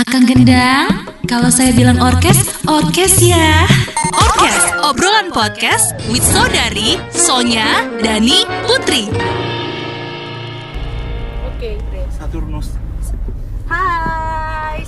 Akang 0.00 0.24
Gendang, 0.24 1.12
kalau 1.28 1.52
saya 1.52 1.76
bilang 1.76 2.00
orkes, 2.00 2.64
orkes 2.64 3.20
ya. 3.20 3.68
Orkes, 4.16 4.56
obrolan 4.80 5.28
podcast 5.28 5.92
with 6.08 6.24
Saudari, 6.24 6.96
Sonya, 7.12 7.84
Dani, 8.00 8.48
Putri. 8.64 9.12
Oke, 11.52 11.76
Grace. 11.92 12.16
Saturnus. 12.16 12.80
Hai. 13.68 14.29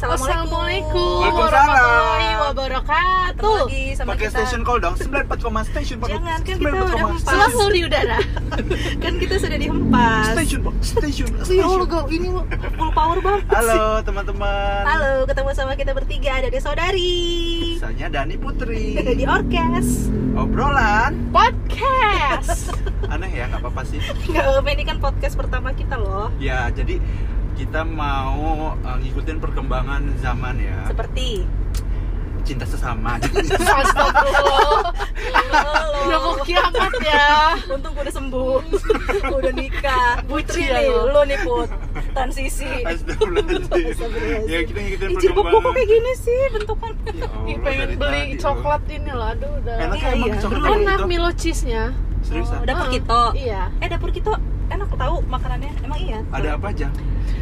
Assalamualaikum 0.03 1.31
warahmatullahi 1.31 2.35
wabarakatuh. 2.35 3.71
Lagi 3.71 3.85
sama 3.95 4.19
Pakai 4.19 4.26
kita. 4.26 4.35
station 4.35 4.61
call 4.67 4.83
dong. 4.83 4.99
94, 4.99 5.63
station 5.71 6.03
pakai 6.03 6.19
Jangan, 6.19 6.38
kan 6.43 6.58
kita 6.58 6.58
94, 6.58 6.75
udah 6.75 7.03
empat. 7.06 7.31
Selalu 7.31 7.67
di 7.71 7.81
udara. 7.87 8.19
kan 9.07 9.12
kita 9.22 9.35
sudah 9.38 9.58
dihempas. 9.62 10.35
Station, 10.35 10.58
Pak. 10.67 10.75
station, 10.83 11.29
Ya 11.30 11.44
station. 11.47 11.62
Allah, 11.71 11.87
gak 11.87 12.04
ini 12.11 12.29
full 12.75 12.90
power 12.90 13.19
banget. 13.22 13.47
Halo 13.54 14.03
teman-teman. 14.03 14.83
Halo, 14.90 15.12
ketemu 15.22 15.51
sama 15.54 15.72
kita 15.79 15.94
bertiga 15.94 16.30
ada 16.34 16.48
di 16.51 16.59
saudari. 16.59 17.23
Saya 17.79 18.11
Dani 18.11 18.34
Putri. 18.43 18.98
di 18.98 19.23
orkes. 19.23 20.11
Obrolan 20.34 21.30
Podcast. 21.30 22.75
aneh 23.15 23.30
ya, 23.30 23.47
nggak 23.55 23.62
apa-apa 23.62 23.87
sih. 23.87 24.03
Gak 24.34 24.51
apa 24.51 24.66
ini 24.75 24.83
kan 24.83 24.98
podcast 24.98 25.39
pertama 25.39 25.71
kita 25.79 25.95
loh. 25.95 26.34
Ya, 26.43 26.75
jadi 26.75 26.98
kita 27.52 27.84
mau 27.84 28.73
uh, 28.74 28.97
ngikutin 28.98 29.38
perkembangan 29.38 30.02
zaman 30.19 30.56
ya. 30.59 30.79
Seperti 30.88 31.45
Cinta 32.43 32.66
sesama. 32.66 33.23
Astagfirullah. 33.79 34.83
Udah 36.02 36.19
mau 36.19 36.34
kiamat 36.43 36.91
ya. 36.98 37.55
Untung 37.70 37.95
gue 37.95 38.02
udah 38.02 38.10
sembuh. 38.10 38.59
Gua 39.23 39.38
udah 39.38 39.55
nikah. 39.55 40.19
Putri 40.29 40.66
ya 40.66 40.83
nih, 40.83 40.91
lo. 40.91 41.07
lo 41.07 41.23
nih 41.23 41.38
Put. 41.46 41.70
Transisi. 42.10 42.66
Ya, 44.51 44.59
kita 44.66 44.80
ngikutin 44.82 45.07
Ih, 45.07 45.19
gue 45.23 45.30
perkembangan. 45.38 45.71
kayak 45.71 45.87
gini 45.87 46.12
sih 46.19 46.41
bentukan. 46.51 46.93
Ya 47.15 47.30
Allah, 47.30 47.46
Ih, 47.46 47.57
pengen 47.62 47.88
beli 47.95 48.23
coklat 48.34 48.82
ini 48.90 49.10
loh. 49.15 49.27
Aduh, 49.30 49.51
udah. 49.62 49.77
Enak 49.79 49.96
Iya, 50.02 50.10
ya 50.10 50.15
iya. 50.18 50.34
coklat 50.43 50.66
Enak 50.82 50.99
gitu? 50.99 51.07
Milo 51.07 51.30
cheese-nya. 51.38 51.84
Seriusan? 52.23 52.59
Oh, 52.59 52.65
dapur 52.65 52.87
Ah, 52.87 52.90
kita. 52.90 53.20
Iya. 53.34 53.62
Eh 53.78 53.88
dapur 53.88 54.10
kita 54.10 54.32
enak 54.68 54.88
tahu 54.90 55.16
makanannya. 55.26 55.73
Emang 55.82 55.98
iya. 55.98 56.18
Ada 56.28 56.48
apa 56.56 56.66
aja? 56.70 56.88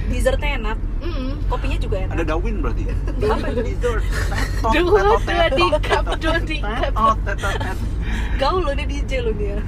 Dessertnya 0.06 0.50
enak. 0.56 0.76
Mm-mm. 1.00 1.30
Kopinya 1.46 1.78
juga 1.78 1.96
enak. 2.00 2.12
Ada 2.12 2.24
Darwin 2.26 2.56
berarti. 2.58 2.82
Apa 3.22 3.46
itu? 3.48 3.60
Dessert. 3.62 4.02
Dua, 4.74 5.00
dua 5.16 5.46
di 5.48 5.64
cup, 5.80 6.04
dua 6.18 6.36
di 6.38 6.58
cup. 6.60 7.16
Gaul 8.36 8.60
lo 8.60 8.72
nih 8.72 8.84
DJ 8.84 9.22
lo 9.22 9.32
nih 9.32 9.54
ya. 9.54 9.60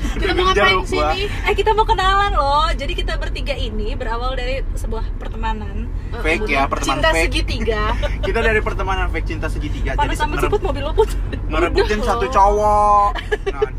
Kita 0.00 0.32
mau 0.32 0.48
ngapain 0.48 0.80
sini? 0.82 1.28
Eh 1.44 1.52
kita 1.52 1.70
mau 1.72 1.84
kenalan 1.84 2.32
loh. 2.32 2.72
Jadi 2.72 2.92
kita 2.94 3.20
bertiga 3.20 3.52
ini 3.52 3.92
berawal 3.92 4.32
dari 4.32 4.64
sebuah 4.72 5.04
pertemanan. 5.18 5.92
Fake 6.18 6.48
ya, 6.48 6.64
pertemanan 6.64 6.98
Cinta 6.98 7.10
fake. 7.10 7.22
segitiga. 7.22 7.82
Kita 8.26 8.40
dari 8.40 8.58
pertemanan 8.58 9.06
fake 9.08 9.28
cinta 9.28 9.46
segitiga. 9.46 9.94
Panas 9.94 10.16
Jadi 10.16 10.18
sama 10.18 10.34
siput 10.40 10.58
mobil 10.60 10.82
lo 10.82 10.90
put. 10.90 11.10
ngerebutin 11.46 12.00
satu 12.00 12.26
cowok. 12.26 13.10
Nah, 13.50 13.70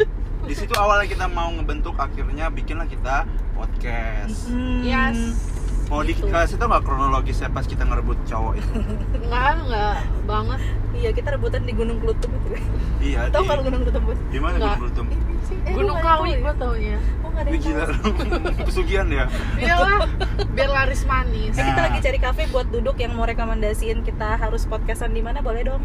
di 0.41 0.53
situ 0.53 0.73
awalnya 0.73 1.05
kita 1.05 1.25
mau 1.27 1.49
ngebentuk 1.49 1.95
akhirnya 1.95 2.47
bikinlah 2.47 2.85
kita 2.85 3.23
podcast. 3.53 4.47
Hmm. 4.47 4.81
Yes. 4.81 5.19
Mau 5.85 6.01
Gitu. 6.01 6.23
dikasih 6.23 6.55
tau 6.55 6.67
nggak 6.67 6.83
kronologisnya 6.83 7.49
pas 7.49 7.63
kita 7.63 7.83
ngerebut 7.83 8.15
cowok 8.23 8.53
itu? 8.55 8.71
Enggak, 9.17 9.59
enggak 9.59 9.95
banget. 10.23 10.59
Iya 10.91 11.09
kita 11.11 11.29
rebutan 11.31 11.61
di 11.61 11.73
Gunung 11.73 11.99
Klutum 11.99 12.31
itu. 12.33 12.49
iya. 13.01 13.27
Tahu 13.27 13.43
di- 13.43 13.45
nggak 13.45 13.55
lo 13.55 13.63
Gunung 13.63 13.81
Klutum 13.83 14.01
put? 14.05 14.17
Di 14.25 14.39
mana 14.39 14.55
Nggak. 14.55 14.71
Gunung 14.71 14.85
Lutum? 14.87 15.07
Eh, 15.51 15.73
Gunung 15.73 15.83
lu 15.83 15.93
nggak 15.93 16.15
Kawi 16.15 16.29
ya? 16.29 16.37
gue 16.39 16.53
taunya. 16.55 16.97
Oh 17.19 17.29
nggak 17.29 17.41
ada 17.41 17.49
Wih 17.49 17.59
yang 17.59 17.65
gila. 17.67 17.85
Pesugihan 18.67 19.07
ya. 19.09 19.25
Iyalah, 19.57 19.99
biar 20.47 20.69
laris 20.71 21.01
manis. 21.03 21.53
Eh, 21.53 21.61
kita 21.61 21.75
Nah. 21.75 21.85
lagi 21.85 21.99
cari 21.99 22.19
kafe 22.19 22.41
buat 22.47 22.67
duduk 22.67 22.95
yang 22.95 23.11
mau 23.11 23.25
rekomendasiin 23.25 23.99
kita 24.01 24.39
harus 24.39 24.63
podcastan 24.63 25.11
di 25.11 25.19
mana 25.19 25.43
boleh 25.43 25.67
dong. 25.67 25.83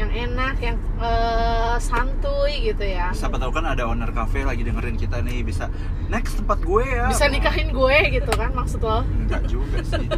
Yang 0.00 0.10
enak, 0.16 0.54
yang 0.64 0.76
eh, 0.96 1.76
santuy 1.76 2.72
gitu 2.72 2.80
ya. 2.88 3.12
Siapa 3.12 3.36
tahu 3.36 3.52
kan 3.52 3.68
ada 3.68 3.84
owner 3.84 4.08
cafe 4.16 4.48
lagi 4.48 4.64
dengerin 4.64 4.96
kita 4.96 5.20
nih 5.20 5.44
bisa 5.44 5.68
next 6.08 6.40
tempat 6.40 6.56
gue 6.64 6.84
ya. 6.88 7.12
Bisa 7.12 7.28
nikahin 7.28 7.68
gue 7.68 7.96
gitu 8.08 8.32
kan 8.32 8.48
maksud 8.56 8.80
lo? 8.80 9.04
Enggak 9.04 9.44
juga 9.44 9.84
sih. 9.84 10.08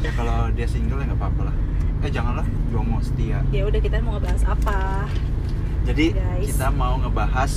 ya 0.00 0.10
kalau 0.16 0.48
dia 0.56 0.64
single 0.64 1.04
ya 1.04 1.12
nggak 1.12 1.20
apa-apa 1.20 1.52
lah. 1.52 1.56
Eh 2.02 2.10
janganlah, 2.10 2.46
jomo 2.72 2.98
setia. 3.04 3.44
Ya 3.52 3.68
udah 3.68 3.80
kita 3.84 4.00
mau 4.00 4.16
ngebahas 4.16 4.42
apa? 4.48 5.06
Jadi 5.84 6.16
Guys. 6.16 6.46
kita 6.48 6.66
mau 6.72 6.96
ngebahas 6.96 7.52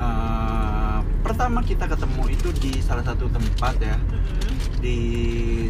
eh, 0.00 0.95
pertama 1.26 1.58
kita 1.58 1.90
ketemu 1.90 2.22
itu 2.30 2.48
di 2.62 2.72
salah 2.78 3.02
satu 3.02 3.26
tempat 3.26 3.74
ya, 3.82 3.98
Mm-mm. 3.98 4.78
di 4.78 4.98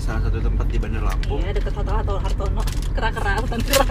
salah 0.05 0.29
satu 0.29 0.45
tempat 0.45 0.69
di 0.69 0.77
Bandar 0.77 1.09
Lampung. 1.09 1.41
Iya 1.41 1.57
deket 1.57 1.73
Hotel 1.73 1.97
Hotel 1.97 2.17
Hartono. 2.21 2.63
Kera-kera 2.93 3.33
bukan 3.41 3.61
kera. 3.65 3.85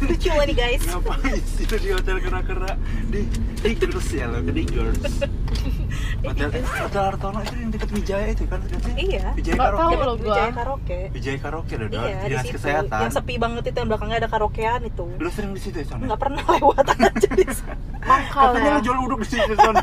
Lucu 0.08 0.32
nih 0.32 0.56
guys. 0.56 0.82
Ngapain 0.88 1.42
sih 1.44 1.68
di 1.68 1.90
hotel 1.92 2.16
kera-kera 2.24 2.72
di 3.12 3.28
Diggers 3.60 4.08
ya 4.16 4.24
lo, 4.32 4.40
ke 4.40 4.52
Diggers. 4.56 5.04
Hotel 6.22 6.48
Hotel 6.54 7.02
Hartono 7.02 7.38
itu 7.40 7.54
yang 7.56 7.70
dekat 7.70 7.90
Wijaya 7.90 8.26
itu 8.30 8.44
kan 8.46 8.58
sih? 8.62 8.78
Iya. 8.94 9.26
Wijaya 9.34 9.54
Nggak 9.54 9.68
tahu 9.68 9.78
Karaoke. 9.82 10.02
loh 10.02 10.14
gua. 10.14 10.26
Wijaya 10.28 10.50
Karaoke. 10.52 11.00
Wijaya 11.10 11.38
Karaoke 11.38 11.72
ada 11.74 11.86
Iya, 11.88 12.16
di 12.22 12.36
situ. 12.38 12.54
kesehatan. 12.56 13.00
Yang 13.02 13.12
sepi 13.12 13.34
banget 13.36 13.62
itu 13.64 13.76
yang 13.76 13.88
belakangnya 13.88 14.16
ada 14.18 14.28
karaokean 14.28 14.80
itu. 14.84 15.04
Lu 15.16 15.28
sering 15.28 15.50
di 15.50 15.60
situ 15.60 15.76
ya, 15.76 15.86
Son? 15.86 15.98
Nggak 16.00 16.20
pernah 16.20 16.42
lewat 16.46 16.86
aja 16.88 17.28
di 17.28 17.46
sana. 17.48 17.74
Mangkal 18.02 18.42
Katanya 18.48 18.66
ya. 18.66 18.74
lu 18.74 18.80
jual 18.82 18.98
uduk 19.00 19.20
di 19.20 19.28
situ, 19.28 19.52
Son. 19.56 19.74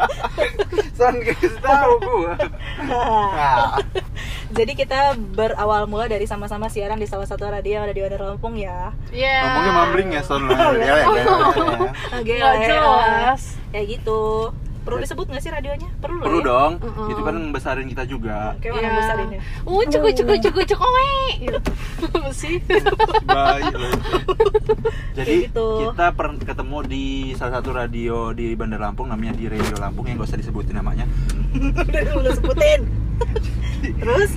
Son, 0.98 1.14
kasih 1.18 1.52
tahu 1.58 1.92
gua. 1.98 2.32
Nah, 2.82 3.76
Jadi 4.58 4.72
kita 4.74 5.14
berawal 5.14 5.86
mula 5.86 6.04
dari 6.04 6.26
sama-sama 6.26 6.66
siaran 6.66 6.98
di 6.98 7.06
salah 7.06 7.22
satu 7.22 7.46
radio 7.46 7.78
yang 7.78 7.84
ada 7.86 7.94
di 7.94 8.02
Bandar 8.02 8.20
Lampung 8.26 8.58
ya. 8.58 8.90
Iya. 9.08 9.46
ngomongnya 9.46 9.72
mambling 9.74 10.08
ya, 10.10 10.22
Son. 10.22 10.42
lah. 10.44 10.58
Ya, 10.80 10.84
ya, 10.90 10.94
ya, 10.98 11.22
ya. 11.22 11.24
Oke, 12.18 12.34
ya. 12.34 12.50
jelas. 12.58 13.42
Ya 13.70 13.82
gitu. 13.84 14.50
Perlu 14.80 14.96
disebut 14.98 15.26
nggak 15.26 15.40
sih 15.40 15.50
radionya? 15.50 15.88
Perlu 15.96 16.20
Perlu 16.20 16.38
ya. 16.38 16.46
dong. 16.46 16.72
Mm-mm. 16.78 17.08
Itu 17.08 17.20
kan 17.20 17.34
membesarin 17.36 17.86
kita 17.86 18.04
juga. 18.04 18.56
Kayak 18.58 18.72
mana 18.74 18.82
Iya. 18.82 18.96
besar 18.96 19.16
ini? 19.20 19.36
Uh, 19.62 19.82
cukup 19.86 20.12
cukup 20.14 20.36
cukup 20.40 20.64
cukup 20.66 20.90
gitu. 21.36 21.58
Apa 22.10 22.30
sih? 22.40 22.54
Baik. 23.22 23.72
Jadi 25.18 25.34
gitu. 25.46 25.68
kita 25.86 26.06
per- 26.10 26.40
ketemu 26.40 26.76
di 26.84 27.04
salah 27.34 27.58
satu 27.58 27.70
radio 27.72 28.30
di 28.30 28.54
Bandar 28.54 28.80
Lampung 28.80 29.06
namanya 29.06 29.32
di 29.32 29.46
Radio 29.46 29.76
Lampung 29.76 30.04
yang 30.04 30.16
gak 30.16 30.28
usah 30.28 30.38
disebutin 30.38 30.74
namanya. 30.74 31.04
Udah 31.52 32.02
dulu 32.08 32.30
sebutin. 32.30 32.80
Terus? 34.00 34.32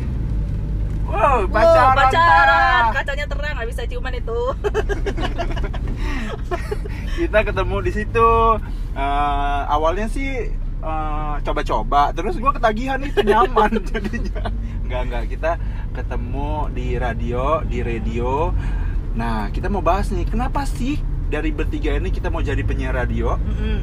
Wow, 1.04 1.46
Wow, 1.46 1.52
pacaran. 1.52 1.96
pacaran. 1.96 2.36
Tara. 2.50 2.96
Kacanya 2.96 3.26
terang, 3.28 3.54
nggak 3.54 3.70
bisa 3.70 3.82
ciuman 3.86 4.14
itu. 4.14 4.40
kita 7.16 7.40
ketemu 7.44 7.78
di 7.80 7.92
situ 7.94 8.30
Eh, 8.94 9.62
awalnya 9.68 10.06
sih 10.06 10.54
eh, 10.54 11.36
coba-coba 11.42 12.14
terus 12.14 12.38
gua 12.38 12.52
ketagihan 12.52 13.02
itu 13.02 13.22
nyaman 13.22 13.82
jadinya 13.90 14.54
nggak 14.84 15.02
nggak 15.04 15.24
kita 15.28 15.52
ketemu 15.92 16.52
di 16.70 16.88
radio 16.96 17.44
di 17.64 17.80
radio 17.80 18.54
nah 19.12 19.50
kita 19.50 19.66
mau 19.68 19.82
bahas 19.82 20.10
nih 20.10 20.24
kenapa 20.24 20.62
sih 20.64 21.02
dari 21.28 21.50
bertiga 21.50 21.94
ini 21.94 22.10
kita 22.10 22.28
mau 22.28 22.40
jadi 22.40 22.62
penyiar 22.62 22.94
radio 22.96 23.34
Mm-mm. 23.40 23.80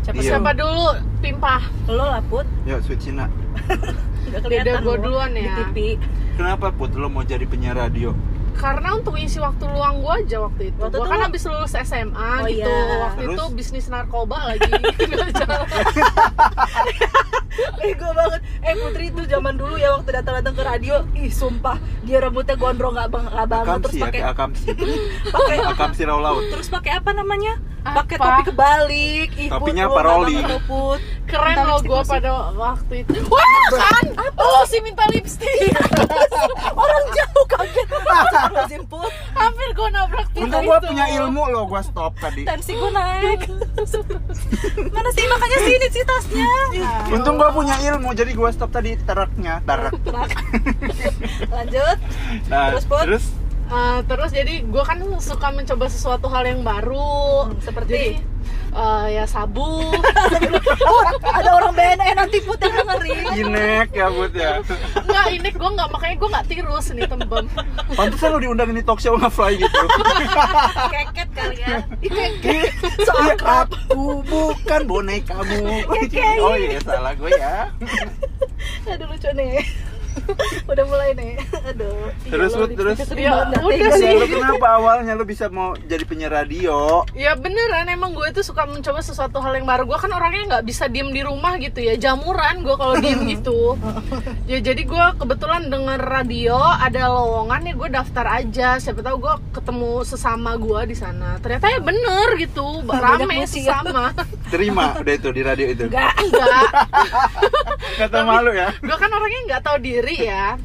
Siapa 0.00 0.18
Iya. 0.18 0.30
Siapa 0.32 0.50
dulu? 0.52 0.88
Pimpah. 1.20 1.62
Lo 1.86 2.08
lah 2.08 2.22
Put. 2.24 2.46
ya 2.64 2.80
sweet 2.80 2.98
Cina 2.98 3.28
Nggak 4.24 4.40
kelihatan 4.40 4.80
lo 4.80 4.96
duluan 4.96 5.30
Di 5.30 5.44
ya. 5.44 5.54
TV. 5.64 5.76
kenapa 6.34 6.70
put 6.70 6.90
lo 6.92 7.06
mau 7.06 7.22
jadi 7.22 7.44
penyiar 7.44 7.76
radio 7.76 8.10
Karena 8.58 8.88
untuk 8.92 9.14
isi 9.14 9.38
waktu 9.38 9.64
luang 9.64 10.02
gua 10.02 10.18
aja 10.18 10.42
waktu 10.42 10.62
itu. 10.68 10.78
Waktu 10.78 10.92
gua 10.92 11.00
itu 11.00 11.08
kan 11.08 11.16
lo- 11.16 11.24
habis 11.24 11.42
lulus 11.44 11.72
SMA 11.78 12.30
Oh, 12.36 12.46
gitu. 12.46 12.66
iya. 12.66 12.96
Waktu 13.00 13.22
Terus? 13.22 13.36
itu 13.38 13.44
bisnis 13.54 13.86
narkoba 13.86 14.38
lagi. 14.48 14.66
Jalan. 15.38 15.62
Ego 17.80 18.08
banget. 18.12 18.40
Eh 18.60 18.74
Putri 18.76 19.04
itu 19.08 19.22
zaman 19.24 19.54
dulu 19.54 19.74
ya 19.74 19.90
waktu 19.92 20.10
datang-datang 20.12 20.54
ke 20.54 20.62
radio, 20.62 20.94
ih 21.12 21.26
sumpah 21.28 21.74
dia 22.02 22.18
rambutnya 22.18 22.54
gondrong 22.54 22.94
nggak 22.94 23.08
bang 23.08 23.26
nggak 23.26 23.48
banget 23.48 23.78
terus 23.80 23.94
akamsi 23.94 23.98
ya 23.98 24.06
pakai 24.06 24.22
akamsi 24.24 24.68
pakai 25.34 25.56
akamsi 25.62 26.02
raw 26.04 26.18
laut 26.18 26.44
terus 26.48 26.68
pakai 26.68 26.92
apa 26.94 27.10
namanya? 27.12 27.58
Pakai 27.80 28.16
topi 28.16 28.42
kebalik. 28.46 29.28
Ih, 29.34 29.48
Put, 29.48 29.54
Topinya 29.60 29.84
paroli. 29.86 30.38
Keren 31.24 31.56
loh 31.60 31.78
masih. 31.80 32.08
pada 32.08 32.30
waktu 32.52 32.94
itu. 33.04 33.20
Wah 33.26 33.66
kan? 33.70 34.04
Oh 34.34 34.62
sih 34.64 34.80
minta 34.80 35.04
lipstick. 35.08 35.72
Orang 36.82 37.04
jauh 37.10 37.44
kaget. 37.46 37.86
Astagfirullahaladzim, 37.88 38.82
Put. 38.86 39.12
Hampir 39.30 39.68
gua 39.72 39.88
nabrak 39.90 40.26
pintu 40.30 40.44
untung 40.46 40.62
gua 40.64 40.78
itu. 40.78 40.86
punya 40.88 41.04
ilmu 41.14 41.42
lo 41.48 41.62
gua 41.64 41.80
stop 41.80 42.12
tadi 42.16 42.42
Tensi 42.42 42.72
gue 42.72 42.90
naik. 42.90 43.40
Mana 44.94 45.10
sih 45.12 45.24
makanya 45.26 45.58
sini 45.60 45.86
sih 45.88 46.02
tasnya. 46.02 46.48
untung 47.10 47.36
gua 47.36 47.50
punya 47.50 47.76
ilmu 47.78 48.10
jadi 48.12 48.32
gua 48.32 48.50
stop 48.50 48.70
tadi 48.70 48.96
teraknya 48.98 49.60
terak 49.62 49.94
Lanjut. 51.48 51.96
nah, 52.48 52.70
Terus, 52.70 52.84
Put? 52.84 53.04
terus 53.04 53.24
Eh, 53.68 54.00
terus 54.08 54.30
jadi 54.32 54.64
gue 54.64 54.80
kan 54.80 54.96
suka 55.20 55.52
mencoba 55.52 55.86
sesuatu 55.86 56.24
hal 56.26 56.40
yang 56.42 56.64
baru 56.64 57.44
Hmm, 57.46 57.60
seperti? 57.60 57.92
jadi? 57.92 58.12
eh, 58.68 59.06
ya 59.12 59.24
sabu. 59.24 59.92
Oh, 60.88 61.04
ada 61.20 61.50
orang 61.52 61.76
BNN 61.76 62.16
nanti 62.16 62.40
put 62.40 62.56
yang 62.58 62.72
dengerin. 62.72 63.44
Inek 63.44 63.88
ya 63.92 64.08
Bud 64.08 64.32
ya. 64.32 64.64
Nggak 65.04 65.26
ini 65.30 65.48
gue 65.52 65.68
nggak 65.68 65.88
makanya 65.92 66.16
gue 66.16 66.28
nggak 66.32 66.46
tirus 66.48 66.86
nih 66.96 67.04
tembem. 67.04 67.44
Pantesan 67.92 68.28
lo 68.32 68.38
diundang 68.40 68.72
ini 68.72 68.80
talk 68.80 68.96
show 68.98 69.20
nge-fly 69.20 69.60
gitu. 69.60 69.78
Keket 70.94 71.28
kali 71.36 71.56
ya. 71.60 71.76
Iya, 72.00 72.72
aku 73.44 74.24
bukan 74.24 74.80
bonekamu 74.86 75.84
Oh 76.40 76.56
iya 76.56 76.80
salah 76.80 77.12
gue 77.12 77.30
ya. 77.36 77.68
Aduh 78.88 79.06
lucu 79.12 79.28
nih. 79.36 79.60
Udah 80.70 80.84
mulai 80.84 81.10
nih. 81.14 81.40
Aduh. 81.66 82.12
Terus, 82.24 82.50
Iya, 82.52 82.58
Bud, 82.58 82.70
lo 82.70 82.76
terus. 82.76 82.96
Ya, 83.16 83.32
udah 83.58 83.90
sih. 83.96 84.12
Lu 84.14 84.26
kenapa 84.28 84.66
awalnya 84.76 85.12
lu 85.12 85.24
bisa 85.24 85.48
mau 85.48 85.74
jadi 85.78 86.04
penyiar 86.04 86.32
radio? 86.32 87.02
ya 87.14 87.34
beneran 87.34 87.88
emang 87.88 88.12
gue 88.12 88.28
tuh 88.30 88.44
suka 88.44 88.64
mencoba 88.64 89.00
sesuatu 89.00 89.38
hal 89.38 89.56
yang 89.56 89.66
baru 89.66 89.84
gue 89.84 89.98
kan 89.98 90.10
orangnya 90.10 90.56
nggak 90.56 90.64
bisa 90.64 90.86
diem 90.86 91.10
di 91.10 91.20
rumah 91.20 91.56
gitu 91.56 91.80
ya 91.80 91.96
jamuran 91.96 92.62
gue 92.62 92.74
kalau 92.74 92.94
diem 92.96 93.20
gitu 93.34 93.74
ya 94.44 94.58
jadi 94.60 94.82
gue 94.84 95.04
kebetulan 95.18 95.66
denger 95.66 95.98
radio 95.98 96.56
ada 96.56 97.08
lowongan 97.08 97.64
ya 97.64 97.74
gue 97.74 97.88
daftar 97.90 98.26
aja 98.28 98.68
siapa 98.78 99.00
tahu 99.00 99.16
gue 99.18 99.34
ketemu 99.52 99.92
sesama 100.02 100.54
gue 100.56 100.80
di 100.86 100.96
sana 100.96 101.36
ternyata 101.38 101.68
ya 101.68 101.80
bener 101.80 102.28
gitu 102.38 102.82
rame 103.04 103.44
ya. 103.44 103.46
sesama 103.48 104.12
Terima 104.48 104.96
udah 104.96 105.12
itu 105.12 105.28
di 105.28 105.42
radio 105.44 105.66
itu. 105.68 105.84
Enggak. 105.92 106.16
enggak 106.24 106.68
Kata 108.00 108.24
malu 108.24 108.50
ya. 108.52 108.72
gue 108.80 108.96
kan 108.96 109.10
orangnya 109.12 109.40
nggak 109.44 109.62
tahu 109.62 109.76
diri 109.78 110.17
ya 110.20 110.58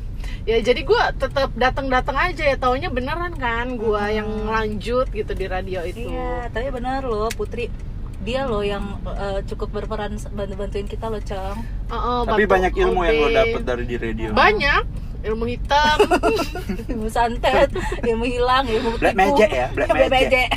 ya 0.43 0.57
jadi 0.59 0.81
gue 0.81 1.01
tetap 1.15 1.49
datang-datang 1.53 2.17
aja 2.19 2.43
ya 2.43 2.57
taunya 2.57 2.87
beneran 2.87 3.31
kan 3.33 3.73
gue 3.73 4.03
yang 4.09 4.27
lanjut 4.43 5.07
gitu 5.09 5.31
di 5.31 5.45
radio 5.45 5.79
itu. 5.81 6.03
Iya, 6.05 6.49
tapi 6.49 6.67
benar 6.69 7.03
loh 7.03 7.29
Putri. 7.29 7.71
Dia 8.19 8.43
loh 8.43 8.59
yang 8.59 8.83
eh, 9.03 9.39
cukup 9.43 9.71
berperan 9.73 10.15
bantu 10.29 10.53
bantuin 10.55 10.83
kita 10.85 11.07
loh 11.07 11.19
Cong 11.19 11.59
Oh, 11.87 11.95
oh, 11.95 12.19
Tapi 12.23 12.43
bantu 12.43 12.53
banyak 12.55 12.73
ilmu 12.77 12.99
yang 13.01 13.17
lo 13.17 13.27
dapet 13.29 13.61
dari 13.61 13.83
di 13.83 13.95
radio. 13.95 14.27
banyak. 14.31 14.83
Ilmu 15.23 15.45
hitam. 15.45 15.97
Ilmu 16.91 17.07
santet 17.07 17.71
ilmu 18.03 18.25
hilang 18.25 18.67
ilmu 18.67 18.99
Black 18.99 19.15
magic 19.15 19.47
ya, 19.49 19.67
black 19.71 19.87
Black 19.87 20.11
magic. 20.11 20.27
magic. 20.27 20.47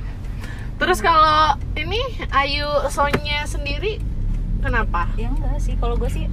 terus 0.82 0.98
kalau 0.98 1.54
ini 1.72 2.02
Ayu 2.28 2.66
Sonya 2.88 3.46
sendiri 3.46 4.02
kenapa? 4.58 5.06
Ya 5.14 5.30
enggak 5.30 5.58
sih 5.58 5.78
kalau 5.78 5.94
gue 5.94 6.10
sih 6.10 6.26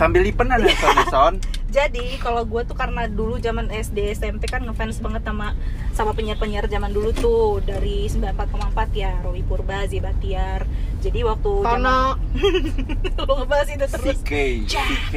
Sambil 0.00 0.24
lipen 0.24 0.48
ada 0.48 0.64
son 0.80 0.96
son. 1.12 1.34
jadi 1.70 2.18
kalau 2.18 2.42
gue 2.42 2.66
tuh 2.66 2.74
karena 2.74 3.06
dulu 3.06 3.38
zaman 3.38 3.70
SD 3.70 4.18
SMP 4.18 4.50
kan 4.50 4.66
ngefans 4.66 4.98
banget 4.98 5.22
sama 5.22 5.54
sama 5.94 6.10
penyiar-penyiar 6.18 6.66
zaman 6.66 6.90
dulu 6.90 7.14
tuh 7.14 7.62
dari 7.62 8.10
94,4 8.10 8.90
ya 8.90 9.14
Rowi 9.22 9.46
Purba, 9.46 9.86
Zibatiar 9.86 10.66
jadi 10.98 11.22
waktu 11.24 11.50
Tono 11.62 12.18
zaman 12.18 13.16
lo 13.28 13.32
ngebahas 13.38 13.68
itu 13.70 13.86
terus 13.86 14.18
CK, 14.20 14.32
CK. 14.66 15.14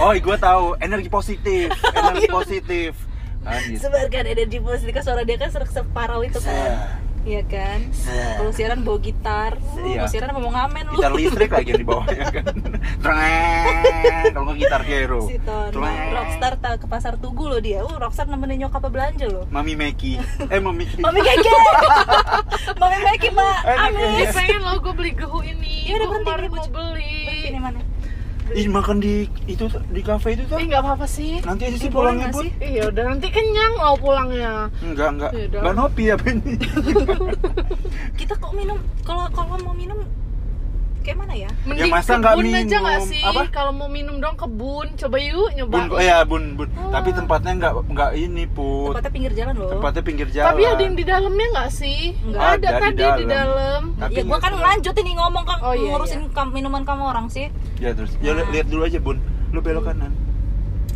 Oh, 0.00 0.16
gue 0.16 0.36
tahu 0.40 0.64
energi 0.80 1.12
positif, 1.12 1.68
energi 2.00 2.28
positif. 2.32 2.92
Kan 3.46 3.62
gitu. 3.70 3.86
sebarkan 3.86 4.26
energi 4.26 4.58
positif 4.58 4.90
kan 4.90 5.04
suara 5.06 5.22
dia 5.22 5.38
kan 5.38 5.54
serak 5.54 5.70
separuh 5.70 6.26
itu 6.26 6.42
kan 6.42 6.98
Iya 7.26 7.42
kan? 7.50 7.78
Kalau 8.38 8.52
siaran 8.54 8.86
bawa 8.86 8.98
gitar. 9.02 9.58
Iya. 9.82 10.06
kalau 10.06 10.10
siaran 10.14 10.30
mau 10.38 10.46
ngamen 10.54 10.84
lu 10.94 11.02
Gitar 11.02 11.12
listrik 11.18 11.50
lagi 11.50 11.68
yang 11.74 11.82
di 11.82 11.86
bawahnya 11.90 12.26
kan. 12.30 12.44
Treng. 13.02 13.76
Kalau 14.30 14.44
nggak 14.46 14.58
gitar 14.62 14.82
gero. 14.86 15.22
si 15.26 15.36
rockstar 16.14 16.52
tak 16.62 16.72
ke 16.78 16.86
pasar 16.86 17.18
tugu 17.18 17.50
loh 17.50 17.58
dia. 17.58 17.82
Uh 17.82 17.98
rockstar 17.98 18.30
nemenin 18.30 18.62
nyokap 18.62 18.86
belanja 18.86 19.26
loh? 19.26 19.42
Mami 19.50 19.74
Meki. 19.74 20.22
Eh, 20.46 20.62
Mami 20.62 20.86
Mami 21.04 21.18
keke 21.18 21.50
Mami 22.80 22.98
Meki 23.02 23.28
mbak 23.34 23.58
Enak 23.66 23.90
Amin 23.90 24.30
pengen 24.30 24.60
lo 24.62 24.78
gue 24.78 24.94
beli 24.94 25.12
gehu 25.18 25.42
ini. 25.42 25.90
Iya, 25.90 25.94
udah 25.98 26.22
berhenti. 26.22 26.54
mau 26.54 26.68
beli. 26.70 27.50
Ini 27.50 27.58
mana 27.58 27.95
Ih, 28.54 28.70
makan 28.70 29.02
di 29.02 29.26
itu 29.50 29.66
di 29.90 30.02
kafe 30.06 30.38
itu 30.38 30.46
tuh. 30.46 30.62
Ih 30.62 30.70
nggak 30.70 30.82
apa-apa 30.84 31.06
sih 31.08 31.42
Nanti 31.42 31.66
aja 31.66 31.78
sih 31.82 31.90
pulangnya, 31.90 32.30
sih? 32.30 32.50
Iya 32.62 32.92
udah 32.94 33.04
nanti 33.10 33.26
kenyang 33.32 33.74
mau 33.74 33.94
pulangnya 33.98 34.70
Enggak, 34.84 35.08
enggak. 35.18 35.30
Enggak 35.50 35.74
nopi 35.74 36.04
apa 36.14 36.24
ini? 36.30 36.54
kita 38.20 38.34
kok 38.38 38.52
minum 38.54 38.78
kalau 39.02 39.26
kalau 39.34 39.58
mau 39.62 39.74
minum 39.74 39.98
kayak 41.06 41.16
mana 41.16 41.34
ya 41.36 41.50
Mending 41.62 41.86
masa 41.88 42.18
nggak 42.18 42.34
kebun 42.34 42.50
aja 42.50 42.76
nggak 42.76 42.98
minum? 42.98 43.06
sih 43.06 43.22
Apa? 43.22 43.42
Kalau 43.48 43.70
mau 43.70 43.86
minum 43.86 44.18
dong 44.18 44.34
kebun 44.34 44.86
Coba 44.92 45.16
yuk 45.16 45.54
nyoba 45.54 45.70
Bun, 45.78 45.86
oh 45.88 46.02
ya, 46.02 46.18
bun, 46.22 46.44
bun. 46.52 46.68
Oh. 46.74 46.90
Tapi 46.90 47.08
tempatnya 47.12 47.52
enggak 47.54 47.72
enggak 47.86 48.10
ini, 48.12 48.44
Put. 48.44 48.90
tempatnya 48.90 49.12
pinggir 49.12 49.32
jalan 49.32 49.54
loh 49.54 49.70
Tempatnya 49.70 50.02
pinggir 50.02 50.28
jalan. 50.28 50.48
Tapi 50.48 50.62
ada 50.64 50.82
yang 50.82 50.96
di 50.96 51.04
dalamnya 51.04 51.46
nggak 51.54 51.70
sih? 51.70 52.00
Nggak 52.20 52.42
ada, 52.42 52.50
ada 52.50 52.66
di 52.66 52.82
tadi 52.82 52.96
di 52.96 53.24
dalam. 53.24 53.28
dalam. 53.30 53.82
Tapi 53.94 54.12
ya 54.12 54.20
gua 54.20 54.28
nggak 54.28 54.42
kan 54.42 54.52
tahu. 54.52 54.64
lanjutin 54.66 55.04
nih 55.04 55.14
ngomong 55.16 55.44
kan 55.44 55.58
Oh, 55.62 55.72
iya, 55.72 55.88
ngurusin 55.88 56.20
iya. 56.20 56.34
kam- 56.34 56.50
minuman 56.50 56.82
kamu 56.82 57.02
orang 57.06 57.26
sih 57.28 57.46
Ya 57.78 57.94
terus. 57.94 58.10
Ya 58.18 58.34
li- 58.34 58.48
lihat 58.50 58.66
dulu 58.66 58.82
aja, 58.82 58.98
Bun. 58.98 59.22
Lu 59.48 59.60
belok 59.60 59.86
kanan. 59.86 60.10